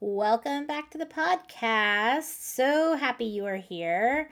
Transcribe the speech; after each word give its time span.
Welcome 0.00 0.66
back 0.66 0.90
to 0.90 0.98
the 0.98 1.06
podcast. 1.06 2.24
So 2.24 2.96
happy 2.96 3.26
you 3.26 3.46
are 3.46 3.56
here. 3.56 4.28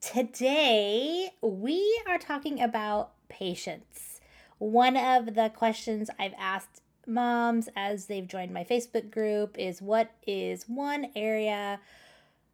Today, 0.00 1.28
we 1.42 2.02
are 2.08 2.16
talking 2.16 2.62
about 2.62 3.12
patience. 3.28 4.22
One 4.56 4.96
of 4.96 5.34
the 5.34 5.52
questions 5.54 6.08
I've 6.18 6.32
asked 6.38 6.80
moms 7.06 7.68
as 7.76 8.06
they've 8.06 8.26
joined 8.26 8.54
my 8.54 8.64
Facebook 8.64 9.10
group 9.10 9.56
is 9.58 9.82
what 9.82 10.10
is 10.26 10.64
one 10.66 11.08
area 11.14 11.78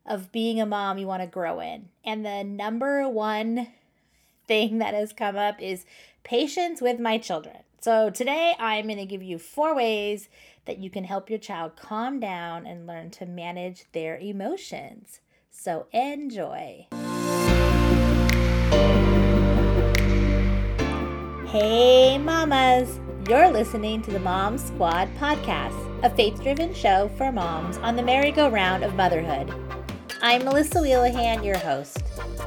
of 0.05 0.32
being 0.32 0.61
a 0.61 0.66
mom 0.66 0.98
you 0.98 1.07
want 1.07 1.23
to 1.23 1.29
grow 1.29 1.61
in? 1.61 1.89
And 2.05 2.27
the 2.27 2.43
number 2.43 3.09
one 3.09 3.69
thing 4.48 4.79
that 4.79 4.93
has 4.93 5.12
come 5.12 5.37
up 5.37 5.62
is 5.62 5.87
patience 6.25 6.80
with 6.80 6.98
my 6.98 7.16
children. 7.16 7.59
So 7.80 8.11
today 8.11 8.55
I'm 8.61 8.87
going 8.87 8.98
to 8.98 9.07
give 9.07 9.23
you 9.23 9.39
four 9.39 9.75
ways 9.75 10.29
that 10.64 10.79
you 10.79 10.90
can 10.90 11.04
help 11.04 11.29
your 11.29 11.38
child 11.38 11.76
calm 11.76 12.20
down 12.20 12.66
and 12.66 12.86
learn 12.86 13.11
to 13.11 13.26
manage 13.26 13.84
their 13.93 14.16
emotions. 14.18 15.20
So 15.50 15.86
enjoy. 15.93 16.86
Hey, 21.46 22.17
mamas! 22.18 22.98
You're 23.29 23.50
listening 23.50 24.03
to 24.03 24.11
the 24.11 24.18
Mom 24.18 24.58
Squad 24.58 25.08
podcast, 25.17 25.76
a 26.03 26.11
faith 26.11 26.43
driven 26.43 26.72
show 26.75 27.11
for 27.17 27.31
moms 27.31 27.76
on 27.79 27.94
the 27.94 28.03
merry-go-round 28.03 28.82
of 28.82 28.94
motherhood. 28.94 29.53
I'm 30.22 30.44
Melissa 30.44 30.79
Wheelahan, 30.79 31.44
your 31.44 31.58
host. 31.58 32.03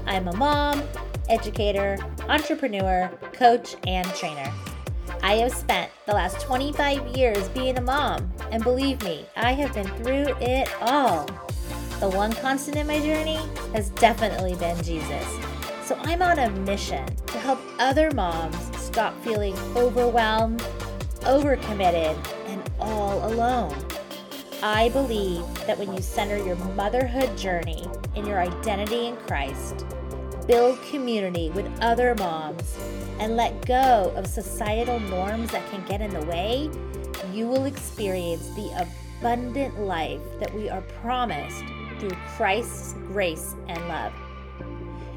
I'm 0.06 0.28
a 0.28 0.36
mom, 0.36 0.82
educator, 1.30 1.98
entrepreneur, 2.28 3.10
coach, 3.32 3.76
and 3.86 4.08
trainer. 4.16 4.52
I 5.26 5.38
have 5.38 5.56
spent 5.56 5.92
the 6.06 6.14
last 6.14 6.40
25 6.42 7.18
years 7.18 7.50
being 7.50 7.80
a 7.80 7.82
mom, 7.82 8.32
and 8.52 8.64
believe 8.64 9.02
me, 9.02 9.26
I 9.36 9.54
have 9.54 9.74
been 9.74 9.88
through 9.88 10.28
it 10.40 10.72
all. 10.80 11.26
The 12.00 12.10
one 12.10 12.32
constant 12.32 12.78
in 12.78 12.86
my 12.86 13.00
journey 13.00 13.40
has 13.74 13.90
definitely 13.90 14.54
been 14.54 14.80
Jesus. 14.84 15.26
So 15.84 15.98
I'm 16.04 16.22
on 16.22 16.38
a 16.38 16.52
mission 16.52 17.08
to 17.26 17.40
help 17.40 17.60
other 17.80 18.12
moms 18.12 18.56
stop 18.80 19.20
feeling 19.24 19.58
overwhelmed, 19.76 20.60
overcommitted, 21.22 22.16
and 22.46 22.62
all 22.80 23.28
alone. 23.28 23.76
I 24.62 24.90
believe 24.90 25.44
that 25.66 25.80
when 25.80 25.92
you 25.92 26.04
center 26.04 26.38
your 26.38 26.58
motherhood 26.76 27.36
journey 27.36 27.88
in 28.14 28.28
your 28.28 28.42
identity 28.42 29.08
in 29.08 29.18
Christ, 29.18 29.88
build 30.48 30.82
community 30.84 31.50
with 31.52 31.68
other 31.82 32.16
moms, 32.16 32.78
and 33.20 33.36
let 33.36 33.66
go 33.66 34.14
of 34.16 34.28
societal 34.28 35.00
norms 35.00 35.52
that 35.52 35.70
can 35.72 35.84
get 35.86 36.02
in 36.02 36.12
the 36.12 36.26
way, 36.26 36.70
you 37.34 37.48
will 37.48 37.66
experience 37.66 38.48
the 38.50 38.88
abundant 39.20 39.80
life 39.80 40.22
that 40.40 40.54
we 40.54 40.70
are 40.70 40.82
promised 41.02 41.64
through 42.00 42.16
Christ's 42.36 42.94
grace 43.08 43.56
and 43.68 43.88
love. 43.88 44.14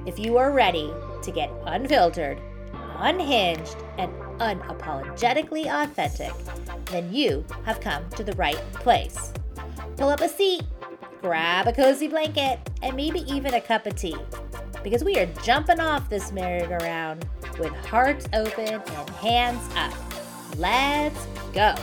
If 0.07 0.19
you 0.19 0.37
are 0.39 0.53
ready 0.53 0.93
to 1.23 1.31
get 1.31 1.51
unfiltered, 1.67 2.41
unhinged, 2.97 3.77
and 3.99 4.13
unapologetically 4.39 5.67
authentic, 5.67 6.33
then 6.87 7.13
you 7.13 7.45
have 7.65 7.81
come 7.81 8.09
to 8.11 8.25
the 8.25 8.33
right 8.33 8.61
place. 8.73 9.33
Pull 9.97 10.09
up 10.09 10.21
a 10.21 10.29
seat, 10.29 10.63
grab 11.21 11.67
a 11.67 11.73
cozy 11.73 12.09
blanket, 12.09 12.59
and 12.83 12.97
maybe 12.97 13.21
even 13.31 13.55
a 13.55 13.61
cup 13.61 13.87
of 13.87 13.97
tea 13.97 14.17
because 14.83 15.03
we 15.03 15.17
are 15.17 15.27
jumping 15.43 15.81
off 15.81 16.09
this 16.09 16.33
merry-go-round 16.33 17.27
with 17.59 17.73
hearts 17.87 18.29
open 18.33 18.81
and 18.81 19.11
hands 19.11 19.63
up. 19.75 19.93
Let's 20.57 21.27
go. 21.53 21.75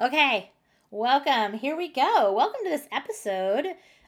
Okay, 0.00 0.50
welcome. 0.90 1.54
Here 1.54 1.76
we 1.76 1.88
go. 1.88 2.32
Welcome 2.32 2.60
to 2.64 2.70
this 2.70 2.88
episode. 2.92 3.66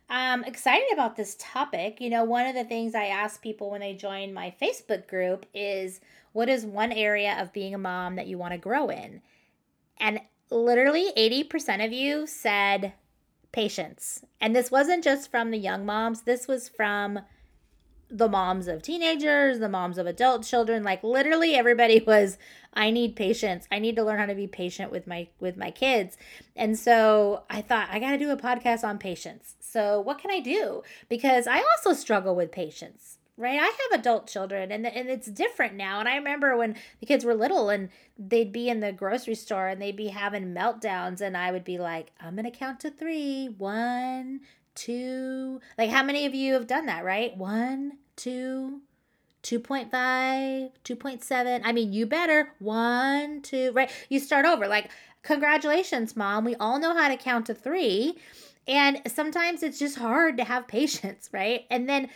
I'm 0.09 0.45
excited 0.45 0.89
about 0.93 1.17
this 1.17 1.37
topic. 1.39 2.01
You 2.01 2.11
know, 2.11 2.25
one 2.25 2.47
of 2.47 2.55
the 2.55 2.65
things 2.65 2.95
I 2.95 3.07
ask 3.07 3.41
people 3.41 3.71
when 3.71 3.81
they 3.81 3.95
join 3.95 4.35
my 4.35 4.53
Facebook 4.61 5.07
group 5.07 5.47
is 5.55 6.01
what 6.33 6.49
is 6.49 6.65
one 6.65 6.93
area 6.93 7.41
of 7.41 7.53
being 7.53 7.75
a 7.75 7.79
mom 7.79 8.17
that 8.17 8.27
you 8.27 8.39
want 8.39 8.53
to 8.53 8.59
grow 8.59 8.89
in? 8.89 9.23
And 9.99 10.21
literally 10.51 11.13
80% 11.17 11.85
of 11.85 11.93
you 11.93 12.27
said 12.27 12.93
patience. 13.53 14.25
And 14.41 14.55
this 14.55 14.71
wasn't 14.71 15.05
just 15.05 15.31
from 15.31 15.51
the 15.51 15.59
young 15.59 15.85
moms, 15.85 16.23
this 16.23 16.47
was 16.47 16.69
from 16.69 17.21
the 18.11 18.29
moms 18.29 18.67
of 18.67 18.83
teenagers, 18.83 19.61
the 19.61 19.69
moms 19.69 19.97
of 19.97 20.07
adult 20.07 20.45
children, 20.45 20.83
like 20.83 21.03
literally 21.05 21.55
everybody 21.55 22.01
was 22.07 22.39
I 22.75 22.91
need 22.91 23.17
patience. 23.17 23.67
I 23.71 23.79
need 23.79 23.97
to 23.97 24.05
learn 24.05 24.19
how 24.19 24.27
to 24.27 24.35
be 24.35 24.47
patient 24.47 24.91
with 24.91 25.07
my 25.07 25.29
with 25.39 25.57
my 25.57 25.71
kids. 25.71 26.17
And 26.57 26.79
so 26.79 27.45
I 27.49 27.63
thought 27.63 27.89
I 27.91 27.99
got 27.99 28.11
to 28.11 28.19
do 28.19 28.31
a 28.31 28.37
podcast 28.37 28.85
on 28.85 28.99
patience. 28.99 29.55
So 29.61 30.01
what 30.01 30.19
can 30.19 30.31
I 30.31 30.41
do? 30.41 30.83
Because 31.09 31.47
I 31.47 31.59
also 31.59 31.93
struggle 31.93 32.35
with 32.35 32.51
patience 32.51 33.19
right? 33.37 33.59
I 33.61 33.65
have 33.65 34.01
adult 34.01 34.27
children 34.27 34.71
and 34.73 34.87
and 34.87 35.09
it's 35.09 35.31
different 35.31 35.75
now. 35.75 36.01
And 36.01 36.09
I 36.09 36.17
remember 36.17 36.57
when 36.57 36.77
the 37.01 37.07
kids 37.07 37.25
were 37.25 37.35
little 37.35 37.71
and 37.71 37.89
they'd 38.19 38.53
be 38.53 38.69
in 38.69 38.81
the 38.81 38.93
grocery 38.93 39.35
store 39.35 39.69
and 39.69 39.81
they'd 39.81 39.97
be 39.97 40.09
having 40.09 40.55
meltdowns 40.55 41.21
and 41.21 41.37
I 41.37 41.53
would 41.53 41.65
be 41.65 41.79
like, 41.79 42.13
I'm 42.21 42.35
going 42.35 42.51
to 42.51 42.57
count 42.57 42.81
to 42.81 42.91
three. 42.91 43.55
One, 43.59 44.41
two. 44.75 45.61
Like 45.79 45.91
how 45.91 46.03
many 46.03 46.27
of 46.27 46.35
you 46.35 46.55
have 46.55 46.67
done 46.67 46.87
that, 46.87 47.05
right? 47.05 47.37
One, 47.37 47.99
two, 48.17 48.83
2.5, 49.43 49.91
2.7. 50.85 51.61
I 51.65 51.73
mean, 51.73 51.93
you 51.93 52.07
better. 52.07 52.53
One, 52.59 53.43
two, 53.43 53.73
right? 53.73 53.91
You 54.09 54.19
start 54.19 54.45
over. 54.45 54.69
Like, 54.69 54.91
congratulations, 55.23 56.17
mom. 56.17 56.45
We 56.45 56.57
all 56.57 56.79
know 56.79 56.95
how 56.95 57.09
to 57.09 57.17
count 57.17 57.47
to 57.47 57.55
three. 57.55 58.19
And 58.69 59.01
sometimes 59.07 59.63
it's 59.63 59.79
just 59.79 59.99
hard 59.99 60.37
to 60.37 60.45
have 60.45 60.69
patience, 60.69 61.31
right? 61.33 61.65
And 61.71 61.89
then 61.89 62.11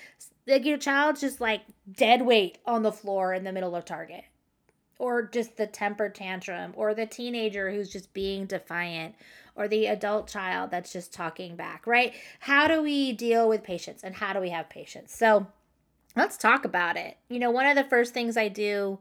like 0.47 0.65
your 0.65 0.78
child's 0.78 1.21
just 1.21 1.41
like 1.41 1.62
dead 1.91 2.22
weight 2.22 2.59
on 2.66 2.82
the 2.82 2.93
floor 2.93 3.32
in 3.32 3.44
the 3.44 3.53
middle 3.53 3.75
of 3.75 3.84
Target. 3.84 4.25
Or 4.99 5.22
just 5.22 5.56
the 5.56 5.66
temper 5.66 6.09
tantrum, 6.09 6.72
or 6.77 6.94
the 6.94 7.05
teenager 7.05 7.71
who's 7.71 7.93
just 7.93 8.15
being 8.15 8.47
defiant, 8.47 9.16
or 9.56 9.66
the 9.66 9.87
adult 9.87 10.28
child 10.28 10.71
that's 10.71 10.93
just 10.93 11.12
talking 11.12 11.56
back, 11.56 11.84
right? 11.87 12.15
How 12.38 12.69
do 12.69 12.81
we 12.81 13.12
deal 13.12 13.49
with 13.49 13.65
patience 13.65 14.05
and 14.05 14.15
how 14.15 14.32
do 14.32 14.41
we 14.41 14.50
have 14.50 14.71
patience? 14.71 15.12
So 15.12 15.49
let's 16.16 16.37
talk 16.37 16.65
about 16.65 16.97
it. 16.97 17.16
You 17.28 17.41
know, 17.41 17.50
one 17.50 17.66
of 17.66 17.75
the 17.75 17.84
first 17.84 18.15
things 18.15 18.37
I 18.37 18.49
do 18.49 19.00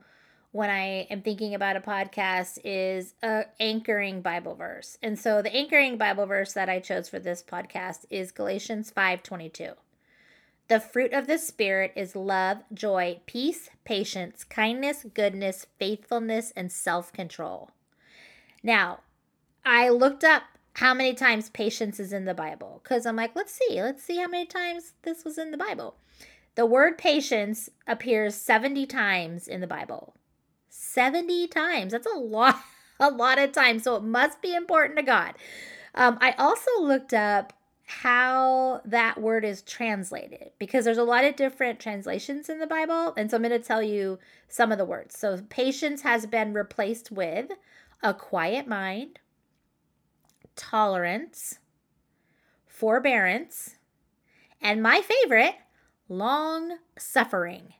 when 0.51 0.69
I 0.69 1.07
am 1.09 1.21
thinking 1.21 1.53
about 1.53 1.77
a 1.77 1.81
podcast 1.81 2.59
is 2.63 3.13
a 3.21 3.45
anchoring 3.59 4.21
Bible 4.21 4.55
verse. 4.55 4.97
And 5.01 5.17
so 5.17 5.43
the 5.43 5.55
anchoring 5.55 5.97
Bible 5.97 6.25
verse 6.25 6.53
that 6.53 6.69
I 6.69 6.79
chose 6.79 7.07
for 7.07 7.19
this 7.19 7.43
podcast 7.43 8.05
is 8.09 8.31
Galatians 8.31 8.91
5:22. 8.91 9.75
The 10.69 10.79
fruit 10.79 11.13
of 11.13 11.27
the 11.27 11.37
Spirit 11.37 11.91
is 11.95 12.15
love, 12.15 12.59
joy, 12.73 13.19
peace, 13.25 13.69
patience, 13.83 14.43
kindness, 14.43 15.05
goodness, 15.13 15.67
faithfulness, 15.77 16.51
and 16.55 16.71
self 16.71 17.11
control. 17.11 17.71
Now, 18.63 19.01
I 19.65 19.89
looked 19.89 20.23
up 20.23 20.43
how 20.75 20.93
many 20.93 21.13
times 21.13 21.49
patience 21.49 21.99
is 21.99 22.13
in 22.13 22.25
the 22.25 22.33
Bible 22.33 22.79
because 22.81 23.05
I'm 23.05 23.15
like, 23.15 23.35
let's 23.35 23.53
see, 23.53 23.81
let's 23.81 24.03
see 24.03 24.17
how 24.17 24.27
many 24.27 24.45
times 24.45 24.93
this 25.03 25.23
was 25.23 25.37
in 25.37 25.51
the 25.51 25.57
Bible. 25.57 25.95
The 26.55 26.65
word 26.65 26.97
patience 26.97 27.69
appears 27.87 28.35
70 28.35 28.85
times 28.85 29.47
in 29.47 29.59
the 29.61 29.67
Bible. 29.67 30.15
70 30.69 31.47
times. 31.47 31.91
That's 31.91 32.07
a 32.07 32.17
lot, 32.17 32.61
a 32.99 33.09
lot 33.09 33.37
of 33.37 33.51
times. 33.51 33.83
So 33.83 33.95
it 33.95 34.03
must 34.03 34.41
be 34.41 34.55
important 34.55 34.97
to 34.97 35.03
God. 35.03 35.33
Um, 35.95 36.17
I 36.21 36.31
also 36.37 36.71
looked 36.79 37.13
up 37.13 37.53
how 37.85 38.81
that 38.85 39.19
word 39.19 39.43
is 39.43 39.61
translated 39.61 40.51
because 40.57 40.85
there's 40.85 40.97
a 40.97 41.03
lot 41.03 41.25
of 41.25 41.35
different 41.35 41.79
translations 41.79 42.49
in 42.49 42.59
the 42.59 42.67
Bible. 42.67 43.13
And 43.17 43.29
so 43.29 43.37
I'm 43.37 43.43
going 43.43 43.51
to 43.51 43.59
tell 43.59 43.83
you 43.83 44.19
some 44.47 44.71
of 44.71 44.77
the 44.77 44.85
words. 44.85 45.17
So 45.17 45.41
patience 45.49 46.01
has 46.01 46.25
been 46.25 46.53
replaced 46.53 47.11
with 47.11 47.51
a 48.01 48.13
quiet 48.13 48.67
mind, 48.67 49.19
tolerance, 50.55 51.59
forbearance, 52.65 53.75
and 54.61 54.81
my 54.81 55.01
favorite, 55.01 55.55
long 56.07 56.77
suffering. 56.97 57.73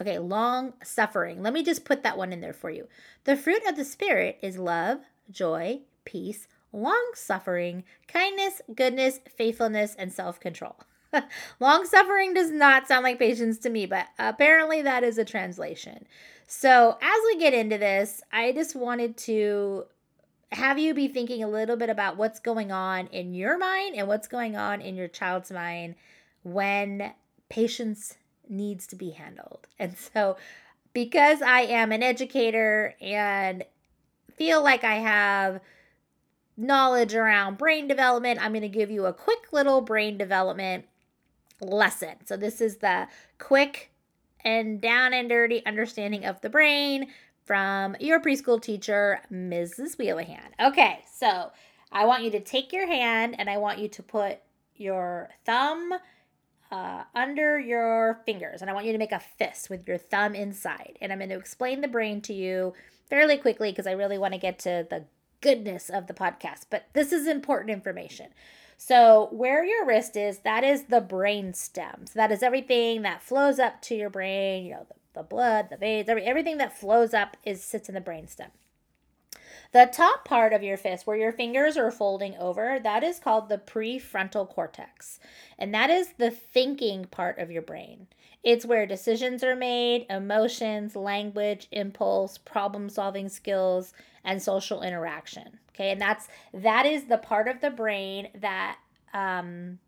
Okay, 0.00 0.18
long 0.18 0.74
suffering. 0.84 1.42
Let 1.42 1.52
me 1.52 1.64
just 1.64 1.84
put 1.84 2.02
that 2.02 2.16
one 2.16 2.32
in 2.32 2.40
there 2.40 2.52
for 2.52 2.70
you. 2.70 2.86
The 3.24 3.36
fruit 3.36 3.62
of 3.66 3.76
the 3.76 3.84
Spirit 3.84 4.38
is 4.42 4.56
love, 4.56 5.00
joy, 5.30 5.80
peace, 6.04 6.46
long 6.72 7.10
suffering, 7.14 7.84
kindness, 8.06 8.60
goodness, 8.74 9.20
faithfulness, 9.36 9.94
and 9.98 10.12
self 10.12 10.40
control. 10.40 10.76
long 11.60 11.86
suffering 11.86 12.34
does 12.34 12.50
not 12.50 12.86
sound 12.86 13.02
like 13.02 13.18
patience 13.18 13.58
to 13.58 13.70
me, 13.70 13.86
but 13.86 14.06
apparently 14.18 14.82
that 14.82 15.02
is 15.02 15.18
a 15.18 15.24
translation. 15.24 16.06
So, 16.46 16.98
as 17.00 17.20
we 17.26 17.38
get 17.38 17.54
into 17.54 17.78
this, 17.78 18.22
I 18.32 18.52
just 18.52 18.74
wanted 18.74 19.16
to 19.18 19.84
have 20.52 20.78
you 20.78 20.94
be 20.94 21.08
thinking 21.08 21.42
a 21.42 21.48
little 21.48 21.76
bit 21.76 21.90
about 21.90 22.16
what's 22.16 22.40
going 22.40 22.72
on 22.72 23.06
in 23.08 23.34
your 23.34 23.58
mind 23.58 23.94
and 23.96 24.08
what's 24.08 24.28
going 24.28 24.56
on 24.56 24.80
in 24.80 24.96
your 24.96 25.08
child's 25.08 25.50
mind 25.50 25.94
when 26.42 27.12
patience 27.50 28.16
needs 28.48 28.86
to 28.86 28.96
be 28.96 29.10
handled. 29.10 29.66
And 29.78 29.96
so, 29.96 30.36
because 30.92 31.42
I 31.42 31.60
am 31.60 31.92
an 31.92 32.02
educator 32.02 32.96
and 33.00 33.64
feel 34.36 34.62
like 34.62 34.84
I 34.84 34.96
have 34.96 35.60
knowledge 36.58 37.14
around 37.14 37.56
brain 37.56 37.88
development, 37.88 38.42
I'm 38.42 38.52
going 38.52 38.62
to 38.62 38.68
give 38.68 38.90
you 38.90 39.06
a 39.06 39.12
quick 39.12 39.52
little 39.52 39.80
brain 39.80 40.18
development 40.18 40.84
lesson. 41.60 42.16
So, 42.26 42.36
this 42.36 42.60
is 42.60 42.78
the 42.78 43.08
quick 43.38 43.90
and 44.44 44.80
down 44.80 45.14
and 45.14 45.28
dirty 45.28 45.64
understanding 45.64 46.24
of 46.24 46.40
the 46.40 46.50
brain 46.50 47.08
from 47.44 47.96
your 47.98 48.20
preschool 48.20 48.60
teacher, 48.60 49.20
Mrs. 49.32 49.96
Wheelahan. 49.96 50.50
Okay, 50.60 51.04
so 51.10 51.50
I 51.90 52.04
want 52.04 52.22
you 52.22 52.30
to 52.32 52.40
take 52.40 52.72
your 52.72 52.86
hand 52.86 53.36
and 53.38 53.48
I 53.48 53.56
want 53.56 53.78
you 53.78 53.88
to 53.88 54.02
put 54.02 54.38
your 54.76 55.30
thumb 55.46 55.94
uh, 56.70 57.04
under 57.14 57.58
your 57.58 58.20
fingers 58.26 58.60
and 58.60 58.70
I 58.70 58.74
want 58.74 58.86
you 58.86 58.92
to 58.92 58.98
make 58.98 59.12
a 59.12 59.20
fist 59.20 59.70
with 59.70 59.88
your 59.88 59.96
thumb 59.96 60.34
inside. 60.34 60.98
And 61.00 61.12
I'm 61.12 61.18
going 61.18 61.30
to 61.30 61.38
explain 61.38 61.80
the 61.80 61.88
brain 61.88 62.20
to 62.22 62.34
you 62.34 62.74
fairly 63.08 63.38
quickly 63.38 63.70
because 63.70 63.86
I 63.86 63.92
really 63.92 64.18
want 64.18 64.34
to 64.34 64.40
get 64.40 64.58
to 64.60 64.86
the 64.88 65.04
goodness 65.40 65.90
of 65.90 66.06
the 66.06 66.14
podcast. 66.14 66.66
But 66.70 66.86
this 66.92 67.12
is 67.12 67.26
important 67.26 67.70
information. 67.70 68.28
So, 68.76 69.28
where 69.32 69.64
your 69.64 69.84
wrist 69.84 70.16
is, 70.16 70.38
that 70.40 70.62
is 70.62 70.84
the 70.84 71.00
brain 71.00 71.52
stem. 71.52 72.06
So, 72.06 72.12
that 72.14 72.30
is 72.30 72.42
everything 72.42 73.02
that 73.02 73.22
flows 73.22 73.58
up 73.58 73.82
to 73.82 73.96
your 73.96 74.10
brain, 74.10 74.64
you 74.66 74.72
know, 74.72 74.86
the, 74.88 75.20
the 75.20 75.22
blood, 75.24 75.68
the 75.70 75.76
veins, 75.76 76.08
every, 76.08 76.22
everything 76.22 76.58
that 76.58 76.78
flows 76.78 77.12
up 77.12 77.36
is 77.44 77.62
sits 77.62 77.88
in 77.88 77.94
the 77.96 78.00
brain 78.00 78.28
stem. 78.28 78.50
The 79.72 79.90
top 79.92 80.24
part 80.24 80.52
of 80.52 80.62
your 80.62 80.76
fist, 80.76 81.06
where 81.06 81.16
your 81.16 81.32
fingers 81.32 81.76
are 81.76 81.90
folding 81.90 82.36
over, 82.36 82.78
that 82.82 83.02
is 83.02 83.18
called 83.18 83.48
the 83.48 83.58
prefrontal 83.58 84.48
cortex. 84.48 85.20
And 85.58 85.74
that 85.74 85.90
is 85.90 86.14
the 86.18 86.30
thinking 86.30 87.04
part 87.06 87.38
of 87.38 87.50
your 87.50 87.62
brain. 87.62 88.06
It's 88.44 88.64
where 88.64 88.86
decisions 88.86 89.42
are 89.42 89.56
made, 89.56 90.06
emotions, 90.08 90.94
language, 90.94 91.68
impulse, 91.72 92.38
problem 92.38 92.88
solving 92.88 93.28
skills, 93.28 93.92
and 94.24 94.42
social 94.42 94.82
interaction. 94.82 95.58
Okay, 95.74 95.90
and 95.90 96.00
that's 96.00 96.28
that 96.52 96.86
is 96.86 97.04
the 97.04 97.18
part 97.18 97.48
of 97.48 97.60
the 97.60 97.70
brain 97.70 98.28
that 98.40 98.78
um, 99.14 99.78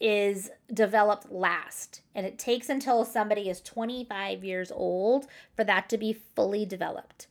is 0.00 0.50
developed 0.72 1.30
last. 1.30 2.02
And 2.14 2.26
it 2.26 2.38
takes 2.38 2.68
until 2.68 3.04
somebody 3.04 3.48
is 3.48 3.60
25 3.60 4.44
years 4.44 4.72
old 4.72 5.26
for 5.54 5.64
that 5.64 5.88
to 5.90 5.98
be 5.98 6.12
fully 6.12 6.66
developed. 6.66 7.26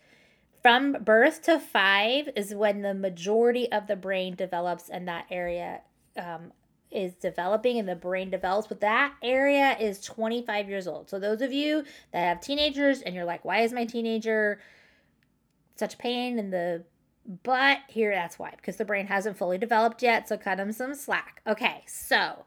From 0.64 0.94
birth 0.94 1.42
to 1.44 1.60
five 1.60 2.30
is 2.38 2.56
when 2.56 2.82
the 2.82 2.94
majority 2.94 3.70
of 3.70 3.88
the 3.88 3.98
brain 3.98 4.34
develops, 4.36 4.88
and 4.88 5.06
that 5.10 5.26
area 5.30 5.82
um, 6.18 6.54
is 6.90 7.14
developing 7.16 7.80
and 7.80 7.90
the 7.90 7.96
brain 7.96 8.30
develops, 8.30 8.68
but 8.68 8.80
that 8.80 9.14
area 9.22 9.76
is 9.78 10.00
25 10.00 10.70
years 10.70 10.88
old. 10.88 11.10
So, 11.10 11.20
those 11.20 11.42
of 11.42 11.52
you 11.52 11.84
that 12.14 12.20
have 12.20 12.40
teenagers 12.40 13.02
and 13.02 13.14
you're 13.14 13.26
like, 13.26 13.44
why 13.44 13.60
is 13.60 13.74
my 13.74 13.84
teenager 13.84 14.62
such 15.76 15.98
pain 15.98 16.40
in 16.40 16.50
the 16.50 16.86
butt? 17.44 17.80
Here, 17.90 18.14
that's 18.14 18.40
why, 18.40 18.54
because 18.56 18.78
the 18.78 18.86
brain 18.86 19.08
hasn't 19.08 19.38
fully 19.38 19.58
developed 19.58 20.02
yet. 20.02 20.30
So, 20.30 20.38
cut 20.38 20.58
them 20.58 20.72
some 20.72 20.96
slack. 20.96 21.42
Okay, 21.46 21.84
so 21.88 22.46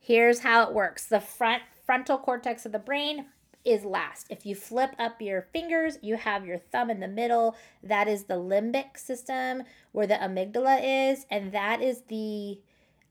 here's 0.00 0.40
how 0.40 0.64
it 0.64 0.74
works 0.74 1.06
the 1.06 1.20
front 1.20 1.62
frontal 1.86 2.18
cortex 2.18 2.66
of 2.66 2.72
the 2.72 2.78
brain 2.80 3.26
is 3.64 3.84
last. 3.84 4.26
If 4.30 4.46
you 4.46 4.54
flip 4.54 4.94
up 4.98 5.20
your 5.20 5.42
fingers, 5.52 5.98
you 6.02 6.16
have 6.16 6.46
your 6.46 6.58
thumb 6.58 6.90
in 6.90 7.00
the 7.00 7.08
middle. 7.08 7.56
That 7.82 8.08
is 8.08 8.24
the 8.24 8.34
limbic 8.34 8.96
system 8.96 9.64
where 9.92 10.06
the 10.06 10.14
amygdala 10.14 11.10
is, 11.12 11.26
and 11.30 11.52
that 11.52 11.82
is 11.82 12.02
the 12.08 12.58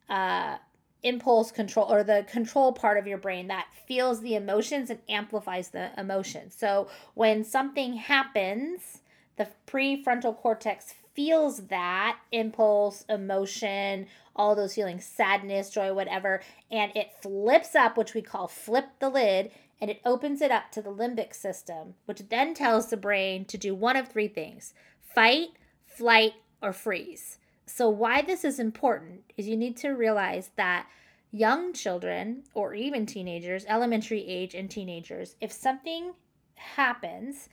uh, 0.10 0.58
impulse 1.04 1.52
control 1.52 1.92
or 1.92 2.04
the 2.04 2.26
control 2.30 2.74
part 2.74 2.98
of 2.98 3.08
your 3.08 3.18
brain 3.18 3.48
that 3.48 3.68
feels 3.88 4.22
the 4.22 4.36
emotions 4.36 4.90
and 4.90 5.00
amplifies 5.08 5.70
the 5.70 5.92
emotions. 5.98 6.56
So 6.56 6.90
when 7.14 7.44
something 7.44 7.94
happens, 7.94 9.02
the 9.38 9.48
prefrontal 9.68 10.36
cortex 10.36 10.94
feels 11.14 11.68
that 11.68 12.18
impulse, 12.32 13.06
emotion, 13.10 14.08
all 14.36 14.56
those 14.56 14.76
feelings, 14.76 15.06
sadness, 15.06 15.70
joy, 15.70 15.94
whatever, 15.94 16.42
and 16.72 16.92
it 16.96 17.12
flips 17.22 17.76
up, 17.76 17.98
which 17.98 18.14
we 18.14 18.22
call 18.22 18.48
flip 18.48 18.88
the 19.00 19.10
lid, 19.10 19.52
and 19.82 19.90
it 19.90 20.02
opens 20.06 20.42
it 20.42 20.52
up 20.52 20.72
to 20.72 20.82
the 20.82 20.92
limbic 20.92 21.34
system, 21.34 21.96
which 22.06 22.30
then 22.30 22.54
tells 22.54 22.88
the 22.88 22.98
brain 22.98 23.46
to 23.46 23.58
do 23.58 23.74
one 23.74 23.96
of 23.96 24.08
three 24.08 24.28
things 24.28 24.74
fight, 25.02 25.50
flight, 25.86 26.34
or 26.62 26.74
freeze. 26.74 27.38
So, 27.66 27.90
why 27.90 28.22
this 28.22 28.44
is 28.44 28.60
important 28.60 29.32
is 29.38 29.48
you 29.48 29.56
need 29.56 29.78
to 29.78 29.90
realize 29.90 30.52
that 30.56 30.88
young 31.32 31.74
children 31.74 32.44
or 32.54 32.74
even 32.74 33.06
teenagers, 33.06 33.66
elementary 33.68 34.26
age 34.28 34.56
and 34.56 34.70
teenagers, 34.70 35.36
if 35.40 35.52
something 35.52 36.14
happens 36.56 37.50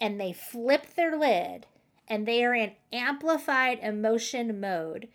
and 0.00 0.20
they 0.20 0.32
flip 0.32 0.94
their 0.94 1.18
lid 1.18 1.66
and 2.08 2.26
they 2.26 2.44
are 2.44 2.54
in 2.54 2.72
amplified 2.92 3.80
emotion 3.82 4.60
mode, 4.60 5.08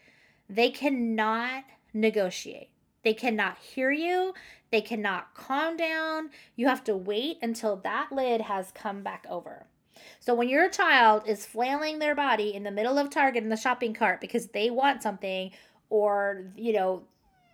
they 0.50 0.70
cannot 0.70 1.64
negotiate. 1.94 2.70
They 3.04 3.14
cannot 3.14 3.58
hear 3.58 3.92
you. 3.92 4.34
They 4.72 4.82
cannot 4.82 5.34
calm 5.34 5.76
down. 5.76 6.30
You 6.56 6.68
have 6.68 6.84
to 6.86 6.96
wait 6.96 7.38
until 7.42 7.76
that 7.78 8.12
lid 8.12 8.42
has 8.42 8.72
come 8.72 9.02
back 9.02 9.26
over. 9.30 9.66
So 10.20 10.34
when 10.34 10.50
your 10.50 10.70
child 10.70 11.24
is 11.26 11.46
flailing 11.46 12.00
their 12.00 12.16
body 12.16 12.54
in 12.54 12.64
the 12.64 12.72
middle 12.72 12.98
of 12.98 13.10
Target 13.10 13.44
in 13.44 13.50
the 13.50 13.58
shopping 13.58 13.94
cart 13.94 14.22
because 14.22 14.48
they 14.48 14.70
want 14.70 15.04
something 15.04 15.52
or, 15.90 16.46
you 16.56 16.74
know, 16.74 17.04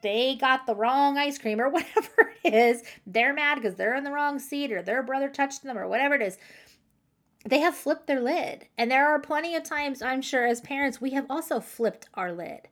they 0.03 0.35
got 0.35 0.67
the 0.67 0.75
wrong 0.75 1.17
ice 1.17 1.37
cream 1.37 1.59
or 1.59 1.69
whatever 1.71 2.33
it 2.43 2.53
is, 2.53 2.83
they're 3.05 3.33
mad 3.33 3.55
because 3.55 3.75
they're 3.75 3.95
in 3.95 4.03
the 4.03 4.11
wrong 4.11 4.39
seat 4.39 4.71
or 4.71 4.81
their 4.81 5.01
brother 5.03 5.29
touched 5.29 5.63
them 5.63 5.77
or 5.77 5.87
whatever 5.87 6.15
it 6.15 6.21
is. 6.21 6.37
They 7.45 7.59
have 7.59 7.75
flipped 7.75 8.07
their 8.07 8.19
lid. 8.19 8.67
And 8.77 8.91
there 8.91 9.07
are 9.07 9.19
plenty 9.19 9.55
of 9.55 9.63
times, 9.63 10.01
I'm 10.01 10.21
sure, 10.21 10.45
as 10.45 10.59
parents, 10.59 10.99
we 10.99 11.11
have 11.11 11.25
also 11.29 11.59
flipped 11.59 12.09
our 12.13 12.33
lid 12.33 12.67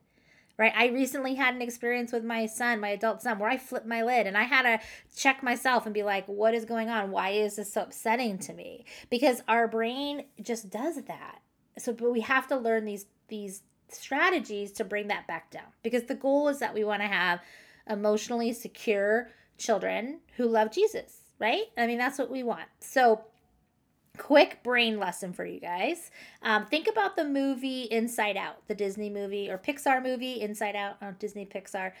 right? 0.58 0.72
I 0.74 0.88
recently 0.88 1.34
had 1.34 1.54
an 1.54 1.62
experience 1.62 2.12
with 2.12 2.24
my 2.24 2.46
son, 2.46 2.80
my 2.80 2.90
adult 2.90 3.22
son, 3.22 3.38
where 3.38 3.50
I 3.50 3.58
flipped 3.58 3.86
my 3.86 4.02
lid 4.02 4.26
and 4.26 4.36
I 4.36 4.44
had 4.44 4.62
to 4.62 4.80
check 5.14 5.42
myself 5.42 5.84
and 5.84 5.94
be 5.94 6.02
like, 6.02 6.26
what 6.26 6.54
is 6.54 6.64
going 6.64 6.88
on? 6.88 7.10
Why 7.10 7.30
is 7.30 7.56
this 7.56 7.72
so 7.72 7.82
upsetting 7.82 8.38
to 8.38 8.52
me? 8.52 8.84
Because 9.10 9.42
our 9.48 9.68
brain 9.68 10.24
just 10.40 10.70
does 10.70 11.02
that. 11.02 11.40
So, 11.78 11.92
but 11.92 12.10
we 12.10 12.20
have 12.20 12.48
to 12.48 12.56
learn 12.56 12.86
these, 12.86 13.06
these 13.28 13.62
strategies 13.88 14.72
to 14.72 14.84
bring 14.84 15.08
that 15.08 15.26
back 15.26 15.50
down 15.50 15.66
because 15.82 16.04
the 16.04 16.14
goal 16.14 16.48
is 16.48 16.58
that 16.58 16.74
we 16.74 16.84
want 16.84 17.02
to 17.02 17.08
have 17.08 17.40
emotionally 17.88 18.52
secure 18.52 19.28
children 19.58 20.20
who 20.36 20.46
love 20.46 20.72
Jesus, 20.72 21.18
right? 21.38 21.64
I 21.76 21.86
mean, 21.86 21.98
that's 21.98 22.18
what 22.18 22.30
we 22.30 22.42
want. 22.42 22.68
So, 22.80 23.24
quick 24.16 24.62
brain 24.62 24.98
lesson 24.98 25.32
for 25.32 25.44
you 25.44 25.60
guys. 25.60 26.10
Um, 26.42 26.66
think 26.66 26.88
about 26.88 27.16
the 27.16 27.24
movie 27.24 27.82
Inside 27.82 28.36
Out, 28.36 28.66
the 28.66 28.74
Disney 28.74 29.10
movie 29.10 29.50
or 29.50 29.58
Pixar 29.58 30.02
movie 30.02 30.40
Inside 30.40 30.76
Out, 30.76 30.96
oh, 31.02 31.14
Disney 31.18 31.46
Pixar, 31.46 31.92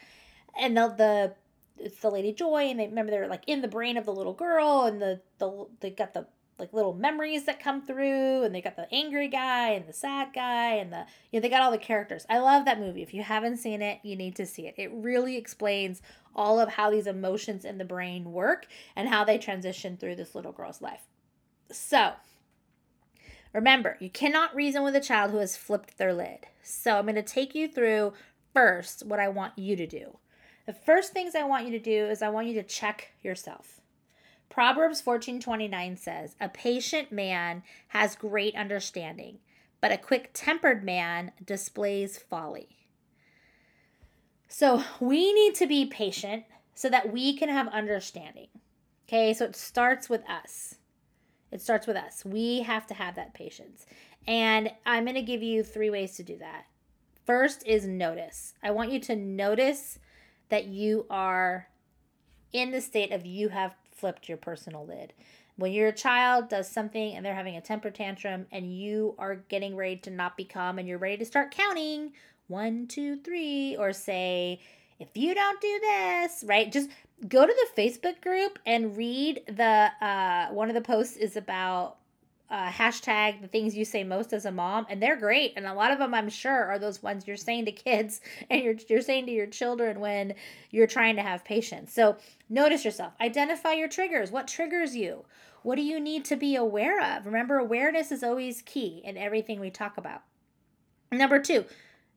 and 0.58 0.76
the 0.76 0.88
the 0.96 1.34
it's 1.78 2.00
the 2.00 2.10
Lady 2.10 2.32
Joy, 2.32 2.68
and 2.68 2.80
they 2.80 2.86
remember 2.86 3.10
they're 3.10 3.28
like 3.28 3.44
in 3.46 3.60
the 3.62 3.68
brain 3.68 3.96
of 3.96 4.06
the 4.06 4.12
little 4.12 4.32
girl, 4.32 4.84
and 4.84 5.00
the 5.00 5.20
the 5.38 5.66
they 5.80 5.90
got 5.90 6.14
the 6.14 6.26
like 6.58 6.72
little 6.72 6.94
memories 6.94 7.44
that 7.44 7.60
come 7.60 7.82
through, 7.82 8.42
and 8.42 8.54
they 8.54 8.62
got 8.62 8.76
the 8.76 8.92
angry 8.92 9.28
guy 9.28 9.70
and 9.70 9.86
the 9.86 9.92
sad 9.92 10.32
guy, 10.34 10.74
and 10.74 10.92
the 10.92 11.04
you 11.30 11.38
know 11.38 11.42
they 11.42 11.48
got 11.48 11.62
all 11.62 11.70
the 11.70 11.78
characters. 11.78 12.26
I 12.30 12.38
love 12.38 12.64
that 12.64 12.80
movie. 12.80 13.02
If 13.02 13.12
you 13.12 13.22
haven't 13.22 13.58
seen 13.58 13.82
it, 13.82 14.00
you 14.02 14.16
need 14.16 14.36
to 14.36 14.46
see 14.46 14.66
it. 14.66 14.74
It 14.78 14.90
really 14.92 15.36
explains 15.36 16.00
all 16.34 16.60
of 16.60 16.70
how 16.70 16.90
these 16.90 17.06
emotions 17.06 17.64
in 17.64 17.78
the 17.78 17.84
brain 17.84 18.32
work 18.32 18.66
and 18.94 19.08
how 19.08 19.24
they 19.24 19.38
transition 19.38 19.96
through 19.96 20.16
this 20.16 20.34
little 20.34 20.52
girl's 20.52 20.82
life. 20.82 21.02
So, 21.70 22.12
remember, 23.52 23.96
you 24.00 24.10
cannot 24.10 24.54
reason 24.54 24.82
with 24.82 24.96
a 24.96 25.00
child 25.00 25.30
who 25.30 25.38
has 25.38 25.56
flipped 25.56 25.98
their 25.98 26.12
lid. 26.12 26.46
So, 26.62 26.98
I'm 26.98 27.04
going 27.04 27.16
to 27.16 27.22
take 27.22 27.54
you 27.54 27.68
through 27.68 28.12
first 28.54 29.04
what 29.04 29.20
I 29.20 29.28
want 29.28 29.58
you 29.58 29.76
to 29.76 29.86
do. 29.86 30.18
The 30.66 30.72
first 30.72 31.12
things 31.12 31.34
I 31.34 31.44
want 31.44 31.66
you 31.66 31.72
to 31.72 31.78
do 31.78 32.06
is 32.06 32.22
I 32.22 32.28
want 32.28 32.48
you 32.48 32.54
to 32.54 32.62
check 32.62 33.12
yourself. 33.22 33.80
Proverbs 34.48 35.00
14:29 35.02 35.96
says, 35.96 36.36
"A 36.40 36.48
patient 36.48 37.12
man 37.12 37.62
has 37.88 38.16
great 38.16 38.54
understanding, 38.54 39.38
but 39.80 39.92
a 39.92 39.98
quick-tempered 39.98 40.84
man 40.84 41.32
displays 41.44 42.18
folly." 42.18 42.88
So, 44.48 44.84
we 45.00 45.32
need 45.32 45.54
to 45.56 45.66
be 45.66 45.86
patient 45.86 46.44
so 46.76 46.88
that 46.90 47.12
we 47.12 47.36
can 47.36 47.48
have 47.48 47.68
understanding. 47.68 48.48
Okay? 49.08 49.34
So 49.34 49.46
it 49.46 49.56
starts 49.56 50.08
with 50.08 50.28
us. 50.28 50.76
It 51.56 51.62
starts 51.62 51.86
with 51.86 51.96
us. 51.96 52.22
We 52.22 52.60
have 52.60 52.86
to 52.88 52.94
have 52.94 53.14
that 53.14 53.32
patience. 53.32 53.86
And 54.28 54.70
I'm 54.84 55.04
going 55.04 55.14
to 55.14 55.22
give 55.22 55.42
you 55.42 55.62
three 55.62 55.88
ways 55.88 56.14
to 56.16 56.22
do 56.22 56.36
that. 56.36 56.66
First 57.24 57.66
is 57.66 57.86
notice. 57.86 58.52
I 58.62 58.72
want 58.72 58.92
you 58.92 59.00
to 59.00 59.16
notice 59.16 59.98
that 60.50 60.66
you 60.66 61.06
are 61.08 61.68
in 62.52 62.72
the 62.72 62.82
state 62.82 63.10
of 63.10 63.24
you 63.24 63.48
have 63.48 63.74
flipped 63.90 64.28
your 64.28 64.36
personal 64.36 64.86
lid. 64.86 65.14
When 65.56 65.72
your 65.72 65.92
child 65.92 66.50
does 66.50 66.70
something 66.70 67.14
and 67.14 67.24
they're 67.24 67.34
having 67.34 67.56
a 67.56 67.62
temper 67.62 67.90
tantrum 67.90 68.44
and 68.52 68.76
you 68.78 69.14
are 69.18 69.36
getting 69.36 69.76
ready 69.76 69.96
to 69.96 70.10
not 70.10 70.36
be 70.36 70.44
calm 70.44 70.78
and 70.78 70.86
you're 70.86 70.98
ready 70.98 71.16
to 71.16 71.24
start 71.24 71.52
counting 71.52 72.12
one, 72.48 72.86
two, 72.86 73.16
three, 73.16 73.76
or 73.78 73.94
say, 73.94 74.60
if 74.98 75.08
you 75.14 75.34
don't 75.34 75.60
do 75.60 75.80
this, 75.80 76.44
right? 76.46 76.70
Just 76.70 76.90
go 77.28 77.46
to 77.46 77.52
the 77.52 77.82
Facebook 77.82 78.20
group 78.20 78.58
and 78.66 78.96
read 78.96 79.42
the 79.46 79.90
uh, 80.00 80.48
one 80.48 80.68
of 80.68 80.74
the 80.74 80.80
posts 80.80 81.16
is 81.16 81.36
about 81.36 81.96
uh, 82.48 82.70
hashtag 82.70 83.40
the 83.40 83.48
things 83.48 83.76
you 83.76 83.84
say 83.84 84.04
most 84.04 84.32
as 84.32 84.44
a 84.44 84.52
mom, 84.52 84.86
and 84.88 85.02
they're 85.02 85.16
great. 85.16 85.52
And 85.56 85.66
a 85.66 85.74
lot 85.74 85.90
of 85.90 85.98
them, 85.98 86.14
I'm 86.14 86.28
sure, 86.28 86.64
are 86.64 86.78
those 86.78 87.02
ones 87.02 87.26
you're 87.26 87.36
saying 87.36 87.64
to 87.64 87.72
kids 87.72 88.20
and 88.50 88.62
you're, 88.62 88.76
you're 88.88 89.00
saying 89.00 89.26
to 89.26 89.32
your 89.32 89.46
children 89.46 90.00
when 90.00 90.34
you're 90.70 90.86
trying 90.86 91.16
to 91.16 91.22
have 91.22 91.44
patience. 91.44 91.92
So 91.92 92.16
notice 92.48 92.84
yourself, 92.84 93.14
identify 93.20 93.72
your 93.72 93.88
triggers. 93.88 94.30
What 94.30 94.48
triggers 94.48 94.94
you? 94.94 95.24
What 95.62 95.76
do 95.76 95.82
you 95.82 95.98
need 95.98 96.24
to 96.26 96.36
be 96.36 96.54
aware 96.54 97.02
of? 97.02 97.26
Remember, 97.26 97.58
awareness 97.58 98.12
is 98.12 98.22
always 98.22 98.62
key 98.62 99.02
in 99.04 99.16
everything 99.16 99.58
we 99.58 99.70
talk 99.70 99.96
about. 99.96 100.22
Number 101.10 101.40
two, 101.40 101.64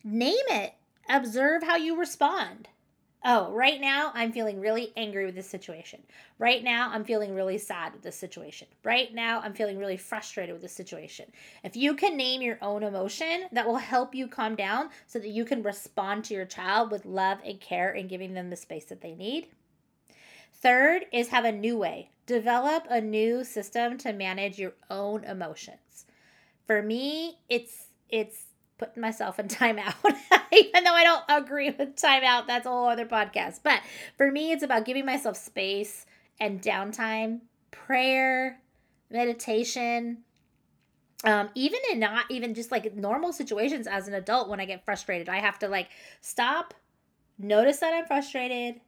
name 0.03 0.36
it. 0.50 0.75
Observe 1.10 1.63
how 1.63 1.75
you 1.75 1.98
respond. 1.98 2.68
Oh, 3.24 3.52
right 3.52 3.82
now 3.82 4.12
I'm 4.14 4.32
feeling 4.32 4.62
really 4.62 4.94
angry 4.96 5.26
with 5.26 5.36
this 5.36 5.50
situation. 5.50 6.02
Right 6.38 6.64
now 6.64 6.90
I'm 6.94 7.04
feeling 7.04 7.36
really 7.36 7.58
sad 7.58 7.92
with 7.92 8.02
this 8.02 8.16
situation. 8.16 8.68
Right 8.84 9.14
now 9.14 9.42
I'm 9.42 9.54
feeling 9.54 9.78
really 9.78 9.98
frustrated 9.98 10.54
with 10.54 10.62
this 10.62 10.72
situation. 10.72 11.26
If 11.64 11.76
you 11.76 11.96
can 11.96 12.16
name 12.16 12.42
your 12.42 12.58
own 12.62 12.82
emotion, 12.82 13.48
that 13.52 13.68
will 13.68 13.76
help 13.76 14.16
you 14.16 14.28
calm 14.28 14.56
down 14.56 14.90
so 15.06 15.20
that 15.20 15.28
you 15.28 15.44
can 15.44 15.64
respond 15.64 16.24
to 16.26 16.34
your 16.34 16.46
child 16.46 16.92
with 16.92 17.06
love 17.06 17.40
and 17.44 17.60
care 17.60 17.92
and 17.92 18.08
giving 18.08 18.34
them 18.34 18.50
the 18.50 18.56
space 18.56 18.86
that 18.86 19.02
they 19.02 19.16
need. 19.16 19.48
Third 20.54 21.06
is 21.12 21.28
have 21.30 21.46
a 21.46 21.52
new 21.52 21.78
way. 21.78 22.12
Develop 22.26 22.86
a 22.90 23.02
new 23.02 23.44
system 23.44 23.98
to 23.98 24.14
manage 24.14 24.60
your 24.60 24.74
own 24.90 25.26
emotions. 25.26 26.06
For 26.68 26.82
me, 26.82 27.40
it's 27.50 27.88
it's 28.10 28.49
putting 28.79 29.01
myself 29.01 29.38
in 29.38 29.48
timeout, 29.50 29.93
even 30.51 30.83
though 30.83 30.93
I 30.93 31.03
don't 31.03 31.24
agree 31.29 31.69
with 31.69 31.95
timeout. 31.95 32.48
That's 32.48 32.65
a 32.65 32.69
whole 32.69 32.88
other 32.88 33.05
podcast. 33.05 33.59
But 33.63 33.81
for 34.17 34.31
me, 34.31 34.51
it's 34.51 34.63
about 34.63 34.86
giving 34.86 35.05
myself 35.05 35.38
space 35.38 36.05
and 36.39 36.62
downtime, 36.62 37.41
prayer, 37.69 38.59
meditation. 39.12 40.19
Um, 41.25 41.50
even 41.53 41.79
in 41.91 42.00
not 42.00 42.25
even 42.29 42.53
just 42.53 42.71
like 42.71 42.95
normal 42.95 43.33
situations 43.33 43.88
as 43.88 44.07
an 44.07 44.13
adult, 44.13 44.48
when 44.48 44.62
I 44.62 44.65
get 44.65 44.86
frustrated, 44.86 45.27
I 45.27 45.38
have 45.38 45.59
to 45.59 45.67
like 45.67 45.89
stop, 46.21 46.74
notice 47.38 47.79
that 47.79 47.93
I'm 47.93 48.05
frustrated, 48.05 48.79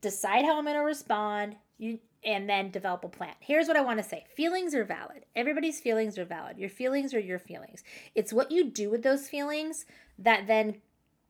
decide 0.00 0.46
how 0.46 0.56
I'm 0.56 0.64
going 0.64 0.76
to 0.76 0.82
respond. 0.82 1.56
You 1.76 1.98
and 2.24 2.48
then 2.48 2.70
develop 2.70 3.04
a 3.04 3.08
plan. 3.08 3.34
Here's 3.40 3.66
what 3.66 3.76
I 3.76 3.80
want 3.80 3.98
to 3.98 4.08
say 4.08 4.24
feelings 4.34 4.74
are 4.74 4.84
valid. 4.84 5.24
Everybody's 5.34 5.80
feelings 5.80 6.18
are 6.18 6.24
valid. 6.24 6.58
Your 6.58 6.68
feelings 6.68 7.14
are 7.14 7.20
your 7.20 7.38
feelings. 7.38 7.82
It's 8.14 8.32
what 8.32 8.50
you 8.50 8.64
do 8.64 8.90
with 8.90 9.02
those 9.02 9.28
feelings 9.28 9.86
that 10.18 10.46
then 10.46 10.76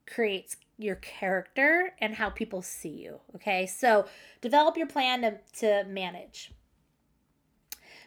creates 0.07 0.57
your 0.79 0.97
character 0.97 1.93
and 2.01 2.15
how 2.15 2.31
people 2.31 2.63
see 2.63 2.89
you. 2.89 3.21
Okay, 3.37 3.67
so 3.67 4.07
develop 4.41 4.77
your 4.77 4.87
plan 4.87 5.23
to, 5.23 5.39
to 5.59 5.89
manage. 5.89 6.53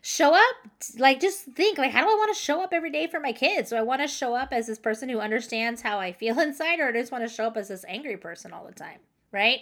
Show 0.01 0.33
up, 0.35 0.55
like 0.97 1.21
just 1.21 1.45
think, 1.45 1.77
like, 1.77 1.91
how 1.91 2.01
do 2.01 2.09
I 2.09 2.15
want 2.15 2.35
to 2.35 2.41
show 2.41 2.61
up 2.61 2.73
every 2.73 2.91
day 2.91 3.07
for 3.07 3.21
my 3.21 3.31
kids? 3.31 3.69
Do 3.69 3.77
I 3.77 3.83
want 3.83 4.01
to 4.01 4.07
show 4.07 4.35
up 4.35 4.49
as 4.51 4.67
this 4.67 4.79
person 4.79 5.07
who 5.07 5.19
understands 5.21 5.81
how 5.81 5.97
I 5.97 6.11
feel 6.11 6.39
inside, 6.41 6.81
or 6.81 6.89
I 6.89 6.91
just 6.91 7.11
want 7.11 7.25
to 7.25 7.33
show 7.33 7.45
up 7.45 7.55
as 7.55 7.69
this 7.69 7.85
angry 7.87 8.17
person 8.17 8.51
all 8.51 8.65
the 8.65 8.73
time, 8.73 8.99
right? 9.31 9.59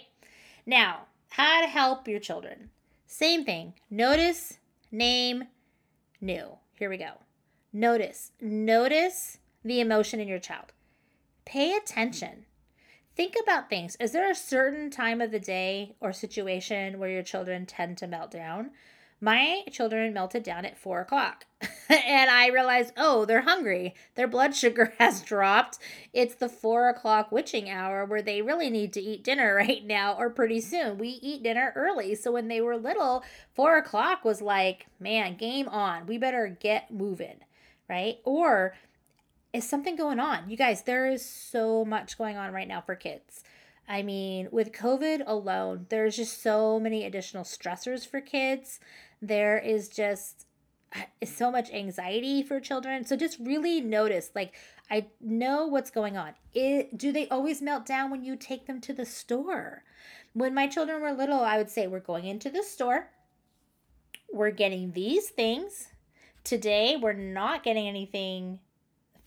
Now, 0.66 1.02
how 1.30 1.60
to 1.60 1.68
help 1.68 2.08
your 2.08 2.18
children. 2.18 2.70
Same 3.12 3.44
thing. 3.44 3.74
Notice, 3.90 4.58
name, 4.90 5.44
new. 6.22 6.56
Here 6.78 6.88
we 6.88 6.96
go. 6.96 7.20
Notice. 7.70 8.32
Notice 8.40 9.36
the 9.62 9.80
emotion 9.80 10.18
in 10.18 10.28
your 10.28 10.38
child. 10.38 10.72
Pay 11.44 11.76
attention. 11.76 12.46
Think 13.14 13.34
about 13.42 13.68
things. 13.68 13.98
Is 14.00 14.12
there 14.12 14.30
a 14.30 14.34
certain 14.34 14.88
time 14.88 15.20
of 15.20 15.30
the 15.30 15.38
day 15.38 15.94
or 16.00 16.14
situation 16.14 16.98
where 16.98 17.10
your 17.10 17.22
children 17.22 17.66
tend 17.66 17.98
to 17.98 18.06
melt 18.06 18.30
down? 18.30 18.70
My 19.24 19.62
children 19.70 20.12
melted 20.12 20.42
down 20.42 20.64
at 20.64 20.76
four 20.76 21.00
o'clock. 21.00 21.46
and 21.88 22.28
I 22.28 22.48
realized, 22.48 22.92
oh, 22.96 23.24
they're 23.24 23.42
hungry. 23.42 23.94
Their 24.16 24.26
blood 24.26 24.52
sugar 24.56 24.94
has 24.98 25.20
dropped. 25.20 25.78
It's 26.12 26.34
the 26.34 26.48
four 26.48 26.88
o'clock 26.88 27.30
witching 27.30 27.70
hour 27.70 28.04
where 28.04 28.20
they 28.20 28.42
really 28.42 28.68
need 28.68 28.92
to 28.94 29.00
eat 29.00 29.22
dinner 29.22 29.54
right 29.58 29.86
now 29.86 30.14
or 30.18 30.28
pretty 30.28 30.60
soon. 30.60 30.98
We 30.98 31.20
eat 31.22 31.44
dinner 31.44 31.72
early. 31.76 32.16
So 32.16 32.32
when 32.32 32.48
they 32.48 32.60
were 32.60 32.76
little, 32.76 33.22
four 33.54 33.76
o'clock 33.76 34.24
was 34.24 34.42
like, 34.42 34.86
man, 34.98 35.36
game 35.36 35.68
on. 35.68 36.06
We 36.06 36.18
better 36.18 36.58
get 36.60 36.90
moving, 36.90 37.36
right? 37.88 38.18
Or 38.24 38.74
is 39.52 39.62
something 39.68 39.94
going 39.94 40.18
on? 40.18 40.50
You 40.50 40.56
guys, 40.56 40.82
there 40.82 41.08
is 41.08 41.24
so 41.24 41.84
much 41.84 42.18
going 42.18 42.36
on 42.36 42.52
right 42.52 42.66
now 42.66 42.80
for 42.80 42.96
kids. 42.96 43.44
I 43.88 44.02
mean, 44.02 44.48
with 44.50 44.72
COVID 44.72 45.22
alone, 45.26 45.86
there's 45.90 46.16
just 46.16 46.42
so 46.42 46.80
many 46.80 47.04
additional 47.04 47.44
stressors 47.44 48.06
for 48.06 48.20
kids 48.20 48.80
there 49.22 49.58
is 49.58 49.88
just 49.88 50.46
uh, 50.94 51.02
so 51.24 51.50
much 51.50 51.70
anxiety 51.70 52.42
for 52.42 52.60
children. 52.60 53.04
So 53.04 53.16
just 53.16 53.38
really 53.38 53.80
notice 53.80 54.30
like 54.34 54.54
I 54.90 55.06
know 55.20 55.66
what's 55.66 55.90
going 55.90 56.18
on. 56.18 56.34
It, 56.52 56.98
do 56.98 57.12
they 57.12 57.28
always 57.28 57.62
melt 57.62 57.86
down 57.86 58.10
when 58.10 58.24
you 58.24 58.36
take 58.36 58.66
them 58.66 58.80
to 58.82 58.92
the 58.92 59.06
store? 59.06 59.84
When 60.34 60.54
my 60.54 60.66
children 60.66 61.00
were 61.00 61.12
little, 61.12 61.40
I 61.40 61.56
would 61.56 61.70
say 61.70 61.86
we're 61.86 62.00
going 62.00 62.26
into 62.26 62.50
the 62.50 62.62
store. 62.62 63.08
We're 64.30 64.50
getting 64.50 64.92
these 64.92 65.30
things. 65.30 65.88
Today, 66.44 66.96
we're 67.00 67.12
not 67.12 67.62
getting 67.62 67.86
anything 67.86 68.58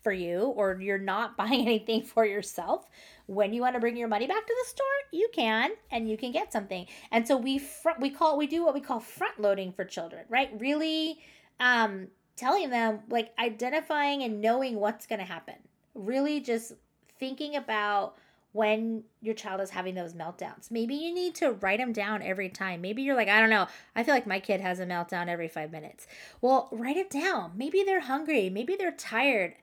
for 0.05 0.13
you 0.13 0.53
or 0.55 0.79
you're 0.79 1.00
not 1.00 1.35
buying 1.38 1.62
anything 1.62 2.03
for 2.03 2.25
yourself 2.25 2.88
when 3.25 3.53
you 3.53 3.62
want 3.62 3.74
to 3.74 3.79
bring 3.79 3.97
your 3.97 4.07
money 4.07 4.27
back 4.27 4.45
to 4.45 4.55
the 4.63 4.69
store, 4.69 4.85
you 5.12 5.27
can 5.33 5.71
and 5.89 6.07
you 6.07 6.15
can 6.15 6.31
get 6.31 6.53
something. 6.53 6.85
And 7.12 7.27
so 7.27 7.35
we 7.35 7.57
front 7.57 8.00
we 8.00 8.12
call 8.12 8.38
we 8.38 8.45
do 8.45 8.63
what 8.63 8.75
we 8.75 8.81
call 8.81 9.00
front 9.00 9.39
loading 9.39 9.71
for 9.71 9.83
children, 9.83 10.25
right? 10.29 10.51
Really 10.59 11.17
um 11.59 12.07
telling 12.35 12.69
them 12.69 13.00
like 13.09 13.31
identifying 13.39 14.21
and 14.21 14.41
knowing 14.41 14.75
what's 14.75 15.07
going 15.07 15.19
to 15.19 15.25
happen. 15.25 15.55
Really 15.95 16.39
just 16.39 16.74
thinking 17.17 17.55
about 17.55 18.15
when 18.51 19.03
your 19.21 19.33
child 19.33 19.59
is 19.59 19.69
having 19.69 19.95
those 19.95 20.13
meltdowns. 20.13 20.71
Maybe 20.71 20.95
you 20.95 21.13
need 21.13 21.35
to 21.35 21.51
write 21.53 21.79
them 21.79 21.91
down 21.91 22.21
every 22.21 22.47
time. 22.47 22.79
Maybe 22.79 23.01
you're 23.01 23.15
like, 23.15 23.27
I 23.27 23.41
don't 23.41 23.50
know, 23.50 23.67
I 23.95 24.03
feel 24.03 24.13
like 24.13 24.27
my 24.27 24.39
kid 24.39 24.62
has 24.62 24.79
a 24.79 24.85
meltdown 24.85 25.27
every 25.27 25.50
five 25.50 25.71
minutes. 25.71 26.07
Well, 26.39 26.69
write 26.71 26.95
it 26.95 27.09
down. 27.09 27.51
Maybe 27.55 27.83
they're 27.83 28.00
hungry. 28.00 28.50
Maybe 28.50 28.77
they're 28.77 28.93
tired. 28.93 29.55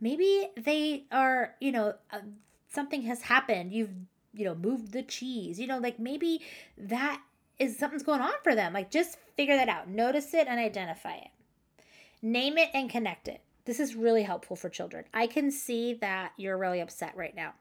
Maybe 0.00 0.48
they 0.56 1.04
are, 1.12 1.54
you 1.60 1.72
know, 1.72 1.94
uh, 2.10 2.20
something 2.68 3.02
has 3.02 3.22
happened. 3.22 3.72
You've, 3.72 3.90
you 4.32 4.44
know, 4.44 4.54
moved 4.54 4.92
the 4.92 5.02
cheese. 5.02 5.60
You 5.60 5.66
know, 5.66 5.78
like 5.78 5.98
maybe 5.98 6.40
that 6.78 7.20
is 7.58 7.78
something's 7.78 8.02
going 8.02 8.22
on 8.22 8.32
for 8.42 8.54
them. 8.54 8.72
Like 8.72 8.90
just 8.90 9.18
figure 9.36 9.56
that 9.56 9.68
out. 9.68 9.88
Notice 9.88 10.32
it 10.34 10.48
and 10.48 10.58
identify 10.58 11.14
it. 11.16 11.30
Name 12.22 12.58
it 12.58 12.70
and 12.74 12.88
connect 12.90 13.28
it. 13.28 13.42
This 13.66 13.78
is 13.80 13.94
really 13.94 14.22
helpful 14.22 14.56
for 14.56 14.68
children. 14.68 15.04
I 15.12 15.26
can 15.26 15.50
see 15.50 15.94
that 15.94 16.32
you're 16.36 16.58
really 16.58 16.80
upset 16.80 17.16
right 17.16 17.34
now. 17.34 17.54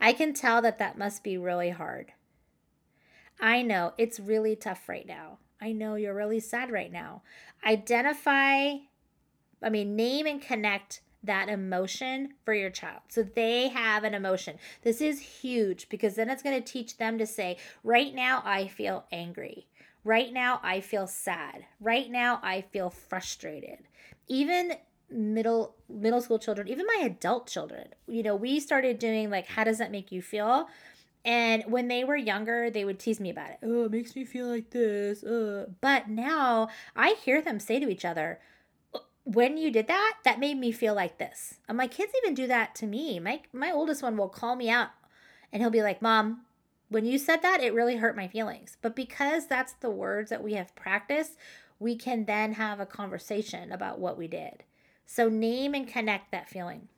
I 0.00 0.12
can 0.12 0.34
tell 0.34 0.60
that 0.62 0.78
that 0.78 0.98
must 0.98 1.22
be 1.22 1.38
really 1.38 1.70
hard. 1.70 2.12
I 3.40 3.62
know 3.62 3.94
it's 3.96 4.20
really 4.20 4.56
tough 4.56 4.88
right 4.88 5.06
now. 5.06 5.38
I 5.60 5.72
know 5.72 5.94
you're 5.94 6.14
really 6.14 6.40
sad 6.40 6.70
right 6.70 6.92
now. 6.92 7.22
Identify, 7.64 8.74
I 9.62 9.70
mean, 9.70 9.96
name 9.96 10.26
and 10.26 10.42
connect 10.42 11.00
that 11.24 11.48
emotion 11.48 12.34
for 12.44 12.54
your 12.54 12.70
child. 12.70 13.00
So 13.08 13.22
they 13.22 13.68
have 13.68 14.04
an 14.04 14.14
emotion. 14.14 14.58
This 14.82 15.00
is 15.00 15.20
huge 15.20 15.88
because 15.88 16.14
then 16.14 16.30
it's 16.30 16.42
going 16.42 16.60
to 16.60 16.72
teach 16.72 16.96
them 16.96 17.18
to 17.18 17.26
say, 17.26 17.56
right 17.82 18.14
now, 18.14 18.42
I 18.44 18.68
feel 18.68 19.04
angry. 19.10 19.66
Right 20.04 20.32
now, 20.32 20.60
I 20.62 20.80
feel 20.80 21.06
sad. 21.06 21.64
Right 21.80 22.10
now, 22.10 22.40
I 22.42 22.60
feel 22.60 22.90
frustrated. 22.90 23.78
Even 24.28 24.74
middle 25.10 25.76
middle 25.88 26.20
school 26.20 26.38
children 26.38 26.66
even 26.66 26.86
my 26.86 27.04
adult 27.04 27.46
children 27.46 27.86
you 28.08 28.22
know 28.22 28.34
we 28.34 28.58
started 28.58 28.98
doing 28.98 29.28
like 29.28 29.46
how 29.46 29.62
does 29.62 29.76
that 29.76 29.92
make 29.92 30.10
you 30.10 30.22
feel 30.22 30.66
and 31.24 31.64
when 31.66 31.88
they 31.88 32.04
were 32.04 32.16
younger, 32.16 32.70
they 32.70 32.84
would 32.84 32.98
tease 32.98 33.18
me 33.18 33.30
about 33.30 33.50
it. 33.50 33.58
Oh, 33.62 33.84
it 33.84 33.90
makes 33.90 34.14
me 34.14 34.24
feel 34.24 34.46
like 34.46 34.70
this. 34.70 35.24
Uh. 35.24 35.66
But 35.80 36.08
now 36.08 36.68
I 36.94 37.16
hear 37.24 37.40
them 37.40 37.58
say 37.58 37.80
to 37.80 37.88
each 37.88 38.04
other, 38.04 38.40
when 39.24 39.56
you 39.56 39.70
did 39.70 39.86
that, 39.88 40.18
that 40.24 40.38
made 40.38 40.58
me 40.58 40.70
feel 40.70 40.94
like 40.94 41.18
this. 41.18 41.54
And 41.66 41.76
my 41.76 41.86
kids 41.86 42.12
even 42.22 42.34
do 42.34 42.46
that 42.46 42.74
to 42.76 42.86
me. 42.86 43.18
My 43.18 43.40
my 43.52 43.72
oldest 43.72 44.02
one 44.02 44.16
will 44.16 44.28
call 44.28 44.54
me 44.54 44.68
out 44.68 44.90
and 45.52 45.62
he'll 45.62 45.70
be 45.70 45.82
like, 45.82 46.02
"Mom, 46.02 46.42
when 46.88 47.06
you 47.06 47.18
said 47.18 47.42
that, 47.42 47.62
it 47.62 47.74
really 47.74 47.96
hurt 47.96 48.16
my 48.16 48.28
feelings." 48.28 48.76
But 48.82 48.94
because 48.94 49.46
that's 49.46 49.72
the 49.72 49.90
words 49.90 50.30
that 50.30 50.44
we 50.44 50.54
have 50.54 50.76
practiced, 50.76 51.36
we 51.78 51.96
can 51.96 52.26
then 52.26 52.52
have 52.52 52.80
a 52.80 52.86
conversation 52.86 53.72
about 53.72 53.98
what 53.98 54.18
we 54.18 54.28
did. 54.28 54.62
So 55.06 55.28
name 55.28 55.74
and 55.74 55.88
connect 55.88 56.30
that 56.30 56.48
feeling. 56.48 56.88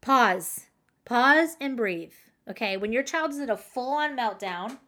Pause. 0.00 0.66
Pause 1.04 1.56
and 1.60 1.76
breathe. 1.76 2.12
Okay, 2.48 2.76
when 2.76 2.92
your 2.92 3.02
child 3.02 3.30
is 3.30 3.38
in 3.38 3.50
a 3.50 3.56
full-on 3.56 4.16
meltdown, 4.16 4.78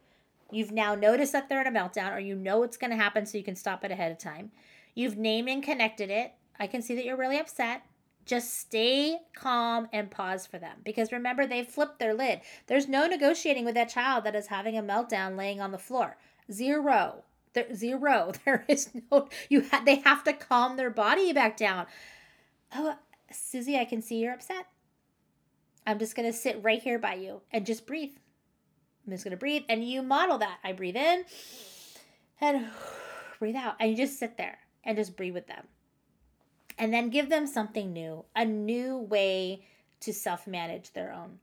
you've 0.51 0.71
now 0.71 0.93
noticed 0.93 1.31
that 1.31 1.47
they're 1.47 1.61
in 1.61 1.73
a 1.73 1.79
meltdown 1.79 2.13
or 2.13 2.19
you 2.19 2.35
know 2.35 2.63
it's 2.63 2.77
going 2.77 2.91
to 2.91 2.97
happen 2.97 3.25
so 3.25 3.37
you 3.37 3.43
can 3.43 3.55
stop 3.55 3.83
it 3.83 3.91
ahead 3.91 4.11
of 4.11 4.17
time 4.17 4.51
You've 4.95 5.17
named 5.17 5.49
and 5.49 5.61
connected 5.61 6.09
it. 6.09 6.33
I 6.57 6.67
can 6.67 6.81
see 6.81 6.95
that 6.95 7.05
you're 7.05 7.17
really 7.17 7.37
upset. 7.37 7.83
Just 8.25 8.57
stay 8.57 9.19
calm 9.35 9.87
and 9.93 10.09
pause 10.09 10.47
for 10.47 10.57
them 10.57 10.77
because 10.83 11.11
remember, 11.11 11.45
they've 11.45 11.67
flipped 11.67 11.99
their 11.99 12.13
lid. 12.15 12.41
There's 12.65 12.87
no 12.87 13.05
negotiating 13.05 13.65
with 13.65 13.75
that 13.75 13.89
child 13.89 14.23
that 14.23 14.35
is 14.35 14.47
having 14.47 14.77
a 14.77 14.81
meltdown 14.81 15.37
laying 15.37 15.61
on 15.61 15.71
the 15.71 15.77
floor. 15.77 16.17
Zero. 16.51 17.23
There, 17.53 17.73
zero. 17.75 18.31
There 18.45 18.65
is 18.67 18.89
no. 19.11 19.27
You 19.49 19.65
ha- 19.69 19.83
they 19.85 19.97
have 19.97 20.23
to 20.23 20.33
calm 20.33 20.75
their 20.75 20.89
body 20.89 21.33
back 21.33 21.55
down. 21.55 21.85
Oh, 22.73 22.95
Susie, 23.31 23.77
I 23.77 23.85
can 23.85 24.01
see 24.01 24.17
you're 24.17 24.33
upset. 24.33 24.65
I'm 25.85 25.99
just 25.99 26.15
gonna 26.15 26.33
sit 26.33 26.63
right 26.63 26.81
here 26.81 26.97
by 26.97 27.15
you 27.15 27.41
and 27.51 27.65
just 27.65 27.85
breathe. 27.85 28.13
I'm 29.05 29.13
just 29.13 29.23
gonna 29.23 29.37
breathe, 29.37 29.63
and 29.69 29.87
you 29.87 30.01
model 30.01 30.39
that. 30.39 30.57
I 30.63 30.71
breathe 30.71 30.95
in 30.95 31.25
and 32.41 32.67
breathe 33.39 33.55
out, 33.55 33.75
and 33.79 33.91
you 33.91 33.97
just 33.97 34.17
sit 34.17 34.37
there 34.37 34.57
and 34.85 34.97
just 34.97 35.17
breathe 35.17 35.33
with 35.33 35.47
them, 35.47 35.67
and 36.77 36.93
then 36.93 37.09
give 37.09 37.29
them 37.29 37.47
something 37.47 37.91
new, 37.91 38.25
a 38.35 38.45
new 38.45 38.97
way 38.97 39.65
to 40.01 40.13
self 40.13 40.47
manage 40.47 40.93
their 40.93 41.11
own. 41.11 41.39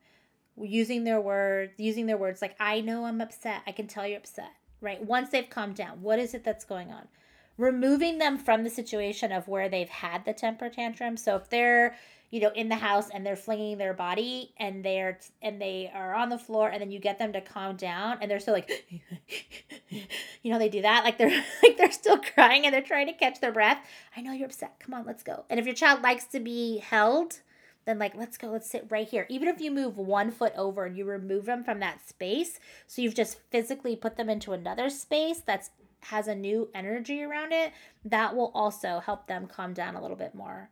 Using 0.61 1.05
their 1.05 1.21
words 1.21 1.73
using 1.79 2.05
their 2.05 2.19
words 2.19 2.43
like 2.43 2.55
i 2.61 2.81
know 2.83 3.07
i'm 3.07 3.21
upset. 3.23 3.63
I 3.67 3.73
can 3.73 3.87
tell 3.87 4.07
you're 4.07 4.19
upset 4.19 4.53
right? 4.83 5.03
Once 5.03 5.31
they've 5.31 5.49
calmed 5.49 5.77
down 5.77 6.03
what 6.03 6.19
is 6.19 6.35
it 6.35 6.45
that's 6.45 6.65
going 6.65 6.93
on? 6.93 7.09
Removing 7.57 8.19
them 8.19 8.37
from 8.37 8.65
the 8.65 8.71
situation 8.71 9.33
of 9.33 9.49
where 9.49 9.69
they've 9.69 9.89
had 9.89 10.25
the 10.25 10.33
temper 10.33 10.69
tantrum. 10.69 11.17
So 11.17 11.37
if 11.37 11.49
they're 11.49 11.97
you 12.33 12.41
know 12.41 12.51
in 12.57 12.69
the 12.69 12.75
house 12.75 13.11
and 13.11 13.25
they're 13.25 13.37
flinging 13.37 13.79
their 13.79 13.93
body 13.93 14.53
and 14.59 14.85
they're 14.85 15.19
and 15.43 15.61
they 15.61 15.93
are 15.95 16.15
on 16.15 16.31
the 16.31 16.39
floor 16.39 16.69
and 16.69 16.81
then 16.81 16.91
you 16.91 16.99
get 16.99 17.19
them 17.19 17.33
to 17.33 17.41
calm 17.41 17.77
down 17.77 18.19
and 18.21 18.29
they're 18.29 18.41
still 18.41 18.55
like 18.55 18.71
you 19.91 20.51
know 20.51 20.59
they 20.59 20.71
do 20.71 20.83
that 20.83 21.05
like 21.05 21.19
they're 21.19 21.29
like 21.63 21.77
they're 21.77 21.93
still 21.93 22.19
crying 22.19 22.65
and 22.65 22.75
they're 22.75 22.83
trying 22.83 23.07
to 23.07 23.13
catch 23.13 23.39
their 23.41 23.53
breath. 23.53 23.79
I 24.17 24.23
know 24.23 24.33
you're 24.33 24.47
upset. 24.47 24.81
Come 24.81 24.95
on 24.95 25.05
let's 25.07 25.23
go. 25.23 25.45
And 25.49 25.61
if 25.61 25.67
your 25.67 25.75
child 25.75 26.03
likes 26.03 26.25
to 26.27 26.41
be 26.41 26.79
held 26.79 27.41
then 27.85 27.99
like 27.99 28.15
let's 28.17 28.39
go. 28.39 28.49
Let's 28.49 28.71
sit 28.71 28.87
right 28.89 29.07
here. 29.07 29.27
Even 29.29 29.49
if 29.49 29.61
you 29.61 29.71
move 29.71 29.99
one 29.99 30.31
foot 30.31 30.55
over 30.57 30.87
and 30.87 30.97
you 30.97 31.05
remove 31.05 31.45
them 31.45 31.63
from 31.63 31.81
that 31.81 32.09
space 32.09 32.59
so 32.87 33.03
you've 33.03 33.15
just 33.15 33.41
physically 33.51 33.95
put 33.95 34.17
them 34.17 34.31
into 34.31 34.53
another 34.53 34.89
space 34.89 35.41
that's 35.41 35.71
has 36.07 36.27
a 36.27 36.35
new 36.35 36.69
energy 36.75 37.23
around 37.23 37.53
it 37.53 37.73
that 38.05 38.35
will 38.35 38.51
also 38.55 39.01
help 39.05 39.29
them 39.29 39.47
calm 39.47 39.73
down 39.73 39.95
a 39.95 40.03
little 40.03 40.17
bit 40.17 40.35
more 40.35 40.69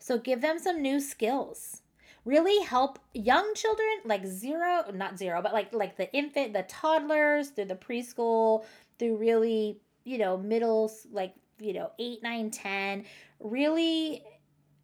so 0.00 0.18
give 0.18 0.40
them 0.40 0.58
some 0.58 0.82
new 0.82 0.98
skills 0.98 1.82
really 2.24 2.62
help 2.64 2.98
young 3.14 3.54
children 3.54 3.88
like 4.04 4.26
zero 4.26 4.84
not 4.92 5.18
zero 5.18 5.40
but 5.40 5.52
like 5.52 5.72
like 5.72 5.96
the 5.96 6.12
infant 6.12 6.52
the 6.52 6.62
toddlers 6.64 7.50
through 7.50 7.64
the 7.64 7.76
preschool 7.76 8.64
through 8.98 9.16
really 9.16 9.80
you 10.04 10.18
know 10.18 10.36
middles 10.36 11.06
like 11.12 11.32
you 11.58 11.72
know 11.72 11.90
8 11.98 12.22
9 12.22 12.50
10 12.50 13.04
really 13.40 14.22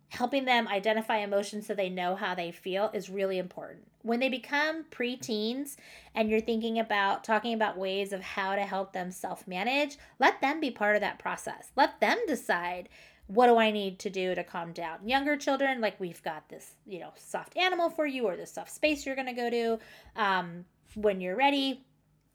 helping 0.09 0.45
them 0.45 0.69
identify 0.69 1.19
emotions 1.19 1.67
so 1.67 1.75
they 1.75 1.89
know 1.89 2.15
how 2.15 2.35
they 2.35 2.51
feel 2.51 2.91
is 2.95 3.11
really 3.11 3.39
important. 3.39 3.87
When 4.03 4.21
they 4.21 4.29
become 4.29 4.85
preteens 4.85 5.77
and 6.15 6.31
you're 6.31 6.41
thinking 6.41 6.79
about 6.79 7.25
talking 7.25 7.55
about 7.55 7.77
ways 7.77 8.13
of 8.13 8.23
how 8.23 8.55
to 8.55 8.63
help 8.63 8.93
them 8.93 9.11
self 9.11 9.47
manage, 9.49 9.99
let 10.19 10.41
them 10.41 10.61
be 10.61 10.71
part 10.71 10.95
of 10.95 11.01
that 11.03 11.19
process. 11.19 11.73
Let 11.75 12.01
them 12.01 12.19
decide 12.29 12.89
what 13.29 13.47
do 13.47 13.57
I 13.57 13.71
need 13.71 13.99
to 14.01 14.11
do 14.11 14.35
to 14.35 14.45
calm 14.45 14.73
down. 14.73 15.09
Younger 15.09 15.37
children, 15.37 15.81
like 15.81 15.99
we've 15.99 16.23
got 16.23 16.49
this, 16.49 16.75
you 16.87 17.01
know, 17.01 17.13
soft 17.17 17.57
animal 17.57 17.91
for 17.91 18.07
you 18.07 18.25
or 18.25 18.37
this 18.37 18.53
soft 18.53 18.71
space 18.71 19.05
you're 19.05 19.17
going 19.17 19.27
to 19.27 19.33
go 19.33 19.51
to. 19.51 19.79
Um, 20.15 20.65
when 20.95 21.21
you're 21.21 21.37
ready, 21.37 21.85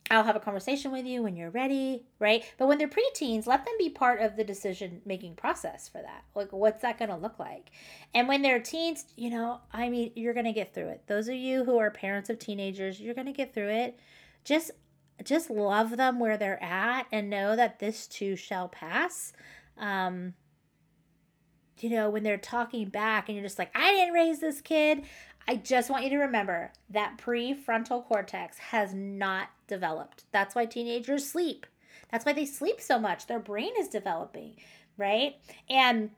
I'll 0.09 0.25
have 0.25 0.35
a 0.35 0.41
conversation 0.41 0.91
with 0.91 1.05
you 1.05 1.23
when 1.23 1.37
you're 1.37 1.51
ready, 1.51 2.03
right? 2.19 2.43
But 2.57 2.67
when 2.67 2.77
they're 2.77 2.89
preteens, 2.89 3.47
let 3.47 3.63
them 3.63 3.73
be 3.79 3.89
part 3.89 4.19
of 4.19 4.35
the 4.35 4.43
decision 4.43 5.01
making 5.05 5.35
process 5.35 5.87
for 5.87 6.01
that. 6.01 6.25
Like, 6.35 6.51
what's 6.51 6.81
that 6.81 6.99
going 6.99 7.09
to 7.09 7.15
look 7.15 7.39
like? 7.39 7.71
And 8.13 8.27
when 8.27 8.41
they're 8.41 8.59
teens, 8.59 9.05
you 9.15 9.29
know, 9.29 9.61
I 9.71 9.87
mean, 9.87 10.11
you're 10.15 10.33
going 10.33 10.45
to 10.45 10.51
get 10.51 10.73
through 10.73 10.89
it. 10.89 11.03
Those 11.07 11.29
of 11.29 11.35
you 11.35 11.63
who 11.63 11.77
are 11.77 11.89
parents 11.89 12.29
of 12.29 12.39
teenagers, 12.39 12.99
you're 12.99 13.13
going 13.13 13.27
to 13.27 13.33
get 13.33 13.53
through 13.53 13.69
it. 13.69 13.99
Just, 14.43 14.71
just 15.23 15.49
love 15.49 15.95
them 15.95 16.19
where 16.19 16.35
they're 16.35 16.61
at 16.61 17.07
and 17.13 17.29
know 17.29 17.55
that 17.55 17.79
this 17.79 18.05
too 18.07 18.35
shall 18.35 18.67
pass. 18.67 19.31
Um, 19.77 20.33
you 21.83 21.89
know, 21.89 22.09
when 22.09 22.23
they're 22.23 22.37
talking 22.37 22.89
back 22.89 23.27
and 23.27 23.35
you're 23.35 23.45
just 23.45 23.59
like, 23.59 23.71
I 23.75 23.91
didn't 23.91 24.13
raise 24.13 24.39
this 24.39 24.61
kid. 24.61 25.03
I 25.47 25.55
just 25.55 25.89
want 25.89 26.03
you 26.03 26.09
to 26.11 26.17
remember 26.17 26.71
that 26.89 27.17
prefrontal 27.17 28.05
cortex 28.05 28.57
has 28.57 28.93
not 28.93 29.49
developed. 29.67 30.25
That's 30.31 30.55
why 30.55 30.65
teenagers 30.65 31.27
sleep. 31.27 31.65
That's 32.11 32.25
why 32.25 32.33
they 32.33 32.45
sleep 32.45 32.79
so 32.81 32.99
much. 32.99 33.27
Their 33.27 33.39
brain 33.39 33.71
is 33.79 33.87
developing, 33.87 34.55
right? 34.97 35.35
And 35.69 36.11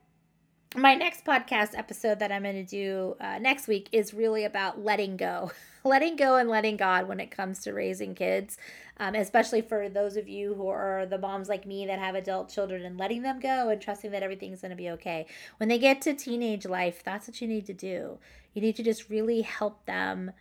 my 0.76 0.96
next 0.96 1.24
podcast 1.24 1.78
episode 1.78 2.20
that 2.20 2.32
I'm 2.32 2.44
going 2.44 2.56
to 2.56 2.64
do 2.64 3.16
uh, 3.20 3.38
next 3.38 3.68
week 3.68 3.90
is 3.92 4.14
really 4.14 4.44
about 4.44 4.84
letting 4.84 5.18
go, 5.18 5.52
letting 5.84 6.16
go 6.16 6.38
and 6.38 6.50
letting 6.50 6.78
God 6.78 7.08
when 7.08 7.20
it 7.20 7.30
comes 7.30 7.60
to 7.64 7.74
raising 7.74 8.16
kids, 8.16 8.58
um, 8.98 9.14
especially 9.14 9.62
for 9.62 9.88
those 9.88 10.18
of 10.18 10.28
you 10.28 10.56
who 10.56 10.68
are 10.68 11.06
the 11.06 11.20
moms 11.20 11.48
like 11.48 11.68
me 11.68 11.86
that 11.86 12.00
have 12.00 12.16
adult 12.16 12.50
children 12.50 12.84
and 12.84 12.98
letting 12.98 13.22
them 13.22 13.40
go 13.40 13.70
and 13.70 13.82
trusting 13.82 14.12
that 14.12 14.24
everything's 14.24 14.62
going 14.62 14.72
to 14.72 14.76
be 14.78 14.90
okay. 14.92 15.28
When 15.58 15.70
they 15.70 15.78
get 15.78 16.02
to 16.04 16.14
teenage 16.14 16.66
life, 16.66 17.04
that's 17.04 17.28
what 17.28 17.40
you 17.40 17.48
need 17.48 17.68
to 17.68 17.74
do. 17.74 18.18
You 18.54 18.62
need 18.62 18.76
to 18.78 18.84
just 18.84 19.10
really 19.10 19.42
help 19.42 19.86
them 19.86 20.32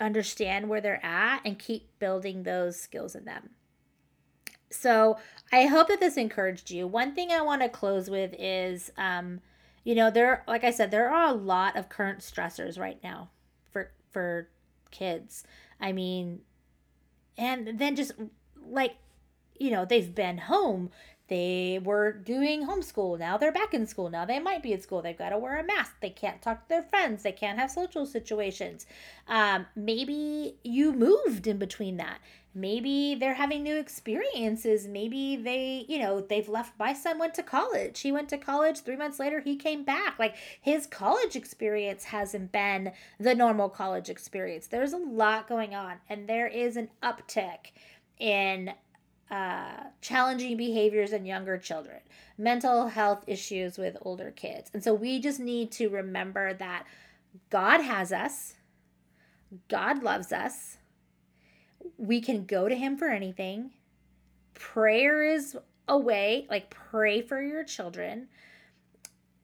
understand 0.00 0.68
where 0.68 0.80
they're 0.80 1.04
at 1.04 1.42
and 1.44 1.58
keep 1.58 1.98
building 1.98 2.44
those 2.44 2.80
skills 2.80 3.14
in 3.14 3.24
them. 3.24 3.50
So 4.70 5.18
I 5.52 5.66
hope 5.66 5.88
that 5.88 6.00
this 6.00 6.16
encouraged 6.16 6.70
you. 6.70 6.86
One 6.86 7.14
thing 7.14 7.30
I 7.30 7.40
want 7.40 7.62
to 7.62 7.68
close 7.68 8.10
with 8.10 8.34
is, 8.38 8.90
um, 8.96 9.40
you 9.84 9.94
know, 9.94 10.10
there, 10.10 10.44
like 10.46 10.64
I 10.64 10.70
said, 10.70 10.90
there 10.90 11.10
are 11.10 11.28
a 11.28 11.32
lot 11.32 11.76
of 11.76 11.88
current 11.88 12.20
stressors 12.20 12.78
right 12.78 12.98
now 13.02 13.30
for 13.70 13.90
for 14.10 14.48
kids. 14.90 15.44
I 15.80 15.92
mean, 15.92 16.40
and 17.36 17.78
then 17.78 17.96
just 17.96 18.12
like, 18.68 18.96
you 19.58 19.70
know, 19.70 19.84
they've 19.84 20.14
been 20.14 20.38
home 20.38 20.90
they 21.28 21.78
were 21.84 22.12
doing 22.12 22.66
homeschool. 22.66 23.18
Now 23.18 23.36
they're 23.36 23.52
back 23.52 23.74
in 23.74 23.86
school. 23.86 24.08
Now 24.08 24.24
they 24.24 24.38
might 24.38 24.62
be 24.62 24.72
at 24.72 24.82
school. 24.82 25.02
They've 25.02 25.16
got 25.16 25.28
to 25.28 25.38
wear 25.38 25.58
a 25.58 25.62
mask. 25.62 25.96
They 26.00 26.10
can't 26.10 26.40
talk 26.40 26.62
to 26.62 26.68
their 26.68 26.82
friends. 26.82 27.22
They 27.22 27.32
can't 27.32 27.58
have 27.58 27.70
social 27.70 28.06
situations. 28.06 28.86
Um, 29.28 29.66
maybe 29.76 30.56
you 30.64 30.92
moved 30.92 31.46
in 31.46 31.58
between 31.58 31.98
that. 31.98 32.18
Maybe 32.54 33.14
they're 33.14 33.34
having 33.34 33.62
new 33.62 33.76
experiences. 33.76 34.88
Maybe 34.88 35.36
they, 35.36 35.84
you 35.88 35.98
know, 35.98 36.20
they've 36.20 36.48
left. 36.48 36.78
My 36.78 36.92
son 36.92 37.18
went 37.18 37.34
to 37.34 37.42
college. 37.42 38.00
He 38.00 38.10
went 38.10 38.28
to 38.30 38.38
college. 38.38 38.80
Three 38.80 38.96
months 38.96 39.18
later, 39.18 39.40
he 39.40 39.54
came 39.56 39.84
back. 39.84 40.18
Like 40.18 40.34
his 40.60 40.86
college 40.86 41.36
experience 41.36 42.04
hasn't 42.04 42.50
been 42.50 42.92
the 43.20 43.34
normal 43.34 43.68
college 43.68 44.08
experience. 44.08 44.66
There's 44.66 44.92
a 44.92 44.98
lot 44.98 45.48
going 45.48 45.74
on, 45.74 45.96
and 46.08 46.28
there 46.28 46.48
is 46.48 46.76
an 46.76 46.88
uptick 47.02 47.72
in 48.18 48.72
uh, 49.30 49.84
challenging 50.00 50.56
behaviors 50.56 51.12
in 51.12 51.26
younger 51.26 51.58
children, 51.58 51.98
mental 52.38 52.88
health 52.88 53.24
issues 53.26 53.76
with 53.76 53.96
older 54.02 54.30
kids. 54.30 54.70
And 54.72 54.82
so 54.82 54.94
we 54.94 55.20
just 55.20 55.38
need 55.38 55.70
to 55.72 55.88
remember 55.88 56.54
that 56.54 56.84
God 57.50 57.82
has 57.82 58.10
us, 58.10 58.54
God 59.68 60.02
loves 60.02 60.32
us. 60.32 60.77
We 61.96 62.20
can 62.20 62.44
go 62.44 62.68
to 62.68 62.74
Him 62.74 62.96
for 62.96 63.08
anything. 63.08 63.70
Prayer 64.54 65.22
is 65.22 65.56
a 65.86 65.98
way, 65.98 66.46
like 66.50 66.70
pray 66.70 67.22
for 67.22 67.40
your 67.40 67.64
children, 67.64 68.28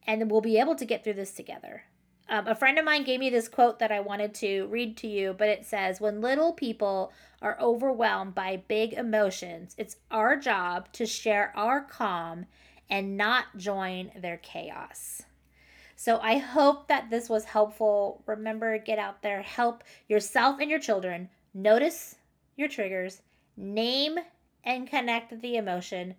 and 0.07 0.31
we'll 0.31 0.41
be 0.41 0.59
able 0.59 0.75
to 0.77 0.85
get 0.85 1.05
through 1.05 1.15
this 1.15 1.33
together. 1.33 1.85
Um, 2.29 2.47
a 2.47 2.55
friend 2.55 2.79
of 2.79 2.85
mine 2.85 3.05
gave 3.05 3.21
me 3.21 3.29
this 3.29 3.49
quote 3.49 3.79
that 3.81 3.93
I 3.93 4.01
wanted 4.01 4.35
to 4.37 4.67
read 4.67 4.97
to 4.99 5.07
you, 5.07 5.35
but 5.37 5.49
it 5.49 5.67
says, 5.67 6.01
When 6.01 6.21
little 6.21 6.53
people 6.53 7.13
are 7.43 7.59
overwhelmed 7.61 8.35
by 8.35 8.63
big 8.67 8.95
emotions, 8.95 9.75
it's 9.77 9.97
our 10.11 10.37
job 10.37 10.91
to 10.95 11.05
share 11.05 11.53
our 11.55 11.83
calm 11.83 12.47
and 12.89 13.17
not 13.17 13.57
join 13.57 14.11
their 14.17 14.39
chaos. 14.39 15.23
So 15.97 16.19
I 16.21 16.39
hope 16.39 16.89
that 16.89 17.11
this 17.11 17.29
was 17.29 17.45
helpful. 17.45 18.23
Remember, 18.27 18.79
get 18.79 18.99
out 18.99 19.23
there, 19.23 19.43
help 19.43 19.85
yourself 20.09 20.61
and 20.61 20.71
your 20.71 20.81
children 20.81 21.29
notice 21.53 22.17
your 22.57 22.69
triggers, 22.69 23.23
name 23.57 24.19
and 24.65 24.89
connect 24.89 25.41
the 25.41 25.57
emotion, 25.57 26.15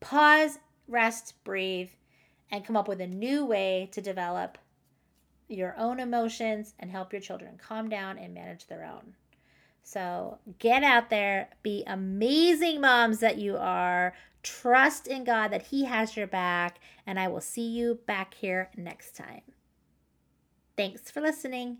pause, 0.00 0.58
rest, 0.88 1.34
breathe, 1.44 1.90
and 2.50 2.64
come 2.64 2.76
up 2.76 2.88
with 2.88 3.00
a 3.00 3.06
new 3.06 3.44
way 3.44 3.88
to 3.92 4.00
develop 4.00 4.58
your 5.48 5.74
own 5.78 6.00
emotions 6.00 6.74
and 6.78 6.90
help 6.90 7.12
your 7.12 7.20
children 7.20 7.58
calm 7.58 7.88
down 7.88 8.18
and 8.18 8.34
manage 8.34 8.66
their 8.66 8.84
own. 8.84 9.14
So 9.82 10.38
get 10.58 10.82
out 10.82 11.10
there, 11.10 11.48
be 11.62 11.82
amazing 11.86 12.80
moms 12.80 13.18
that 13.18 13.38
you 13.38 13.56
are. 13.56 14.14
Trust 14.42 15.06
in 15.06 15.24
God 15.24 15.48
that 15.48 15.66
He 15.66 15.84
has 15.84 16.16
your 16.16 16.26
back, 16.26 16.78
and 17.06 17.18
I 17.18 17.28
will 17.28 17.40
see 17.40 17.68
you 17.68 17.98
back 18.06 18.34
here 18.34 18.70
next 18.76 19.16
time. 19.16 19.42
Thanks 20.76 21.10
for 21.10 21.20
listening. 21.20 21.78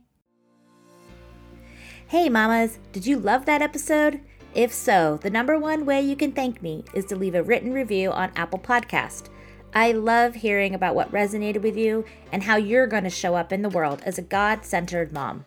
Hey, 2.13 2.29
mamas, 2.29 2.79
did 2.93 3.07
you 3.07 3.19
love 3.19 3.47
that 3.47 3.63
episode? 3.63 4.21
If 4.55 4.71
so, 4.71 5.19
the 5.23 5.31
number 5.31 5.59
one 5.59 5.87
way 5.87 6.03
you 6.03 6.15
can 6.15 6.33
thank 6.33 6.61
me 6.61 6.85
is 6.93 7.07
to 7.07 7.17
leave 7.17 7.35
a 7.35 7.43
written 7.43 7.73
review 7.73 8.11
on 8.13 8.33
Apple 8.37 8.59
Podcast. 8.59 9.31
I 9.75 9.93
love 9.93 10.35
hearing 10.35 10.75
about 10.75 10.95
what 10.95 11.11
resonated 11.11 11.63
with 11.63 11.75
you 11.75 12.05
and 12.31 12.43
how 12.43 12.57
you're 12.57 12.87
going 12.87 13.05
to 13.05 13.09
show 13.09 13.35
up 13.35 13.51
in 13.51 13.63
the 13.63 13.71
world 13.71 14.03
as 14.05 14.19
a 14.19 14.29
God 14.29 14.63
centered 14.63 15.11
mom. 15.11 15.47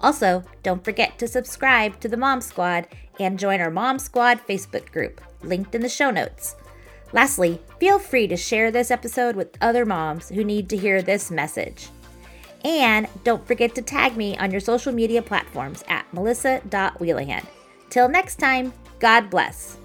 Also, 0.00 0.42
don't 0.62 0.82
forget 0.82 1.18
to 1.18 1.28
subscribe 1.28 2.00
to 2.00 2.08
the 2.08 2.16
Mom 2.16 2.40
Squad 2.40 2.88
and 3.20 3.38
join 3.38 3.60
our 3.60 3.70
Mom 3.70 3.98
Squad 3.98 4.40
Facebook 4.48 4.90
group, 4.92 5.20
linked 5.42 5.74
in 5.74 5.82
the 5.82 5.86
show 5.86 6.10
notes. 6.10 6.56
Lastly, 7.12 7.60
feel 7.78 7.98
free 7.98 8.26
to 8.28 8.38
share 8.38 8.70
this 8.70 8.90
episode 8.90 9.36
with 9.36 9.58
other 9.60 9.84
moms 9.84 10.30
who 10.30 10.44
need 10.44 10.70
to 10.70 10.78
hear 10.78 11.02
this 11.02 11.30
message. 11.30 11.90
And 12.66 13.06
don't 13.22 13.46
forget 13.46 13.76
to 13.76 13.82
tag 13.82 14.16
me 14.16 14.36
on 14.38 14.50
your 14.50 14.60
social 14.60 14.92
media 14.92 15.22
platforms 15.22 15.84
at 15.86 16.04
melissa.wheelahan. 16.12 17.46
Till 17.90 18.08
next 18.08 18.36
time, 18.36 18.72
God 18.98 19.30
bless. 19.30 19.78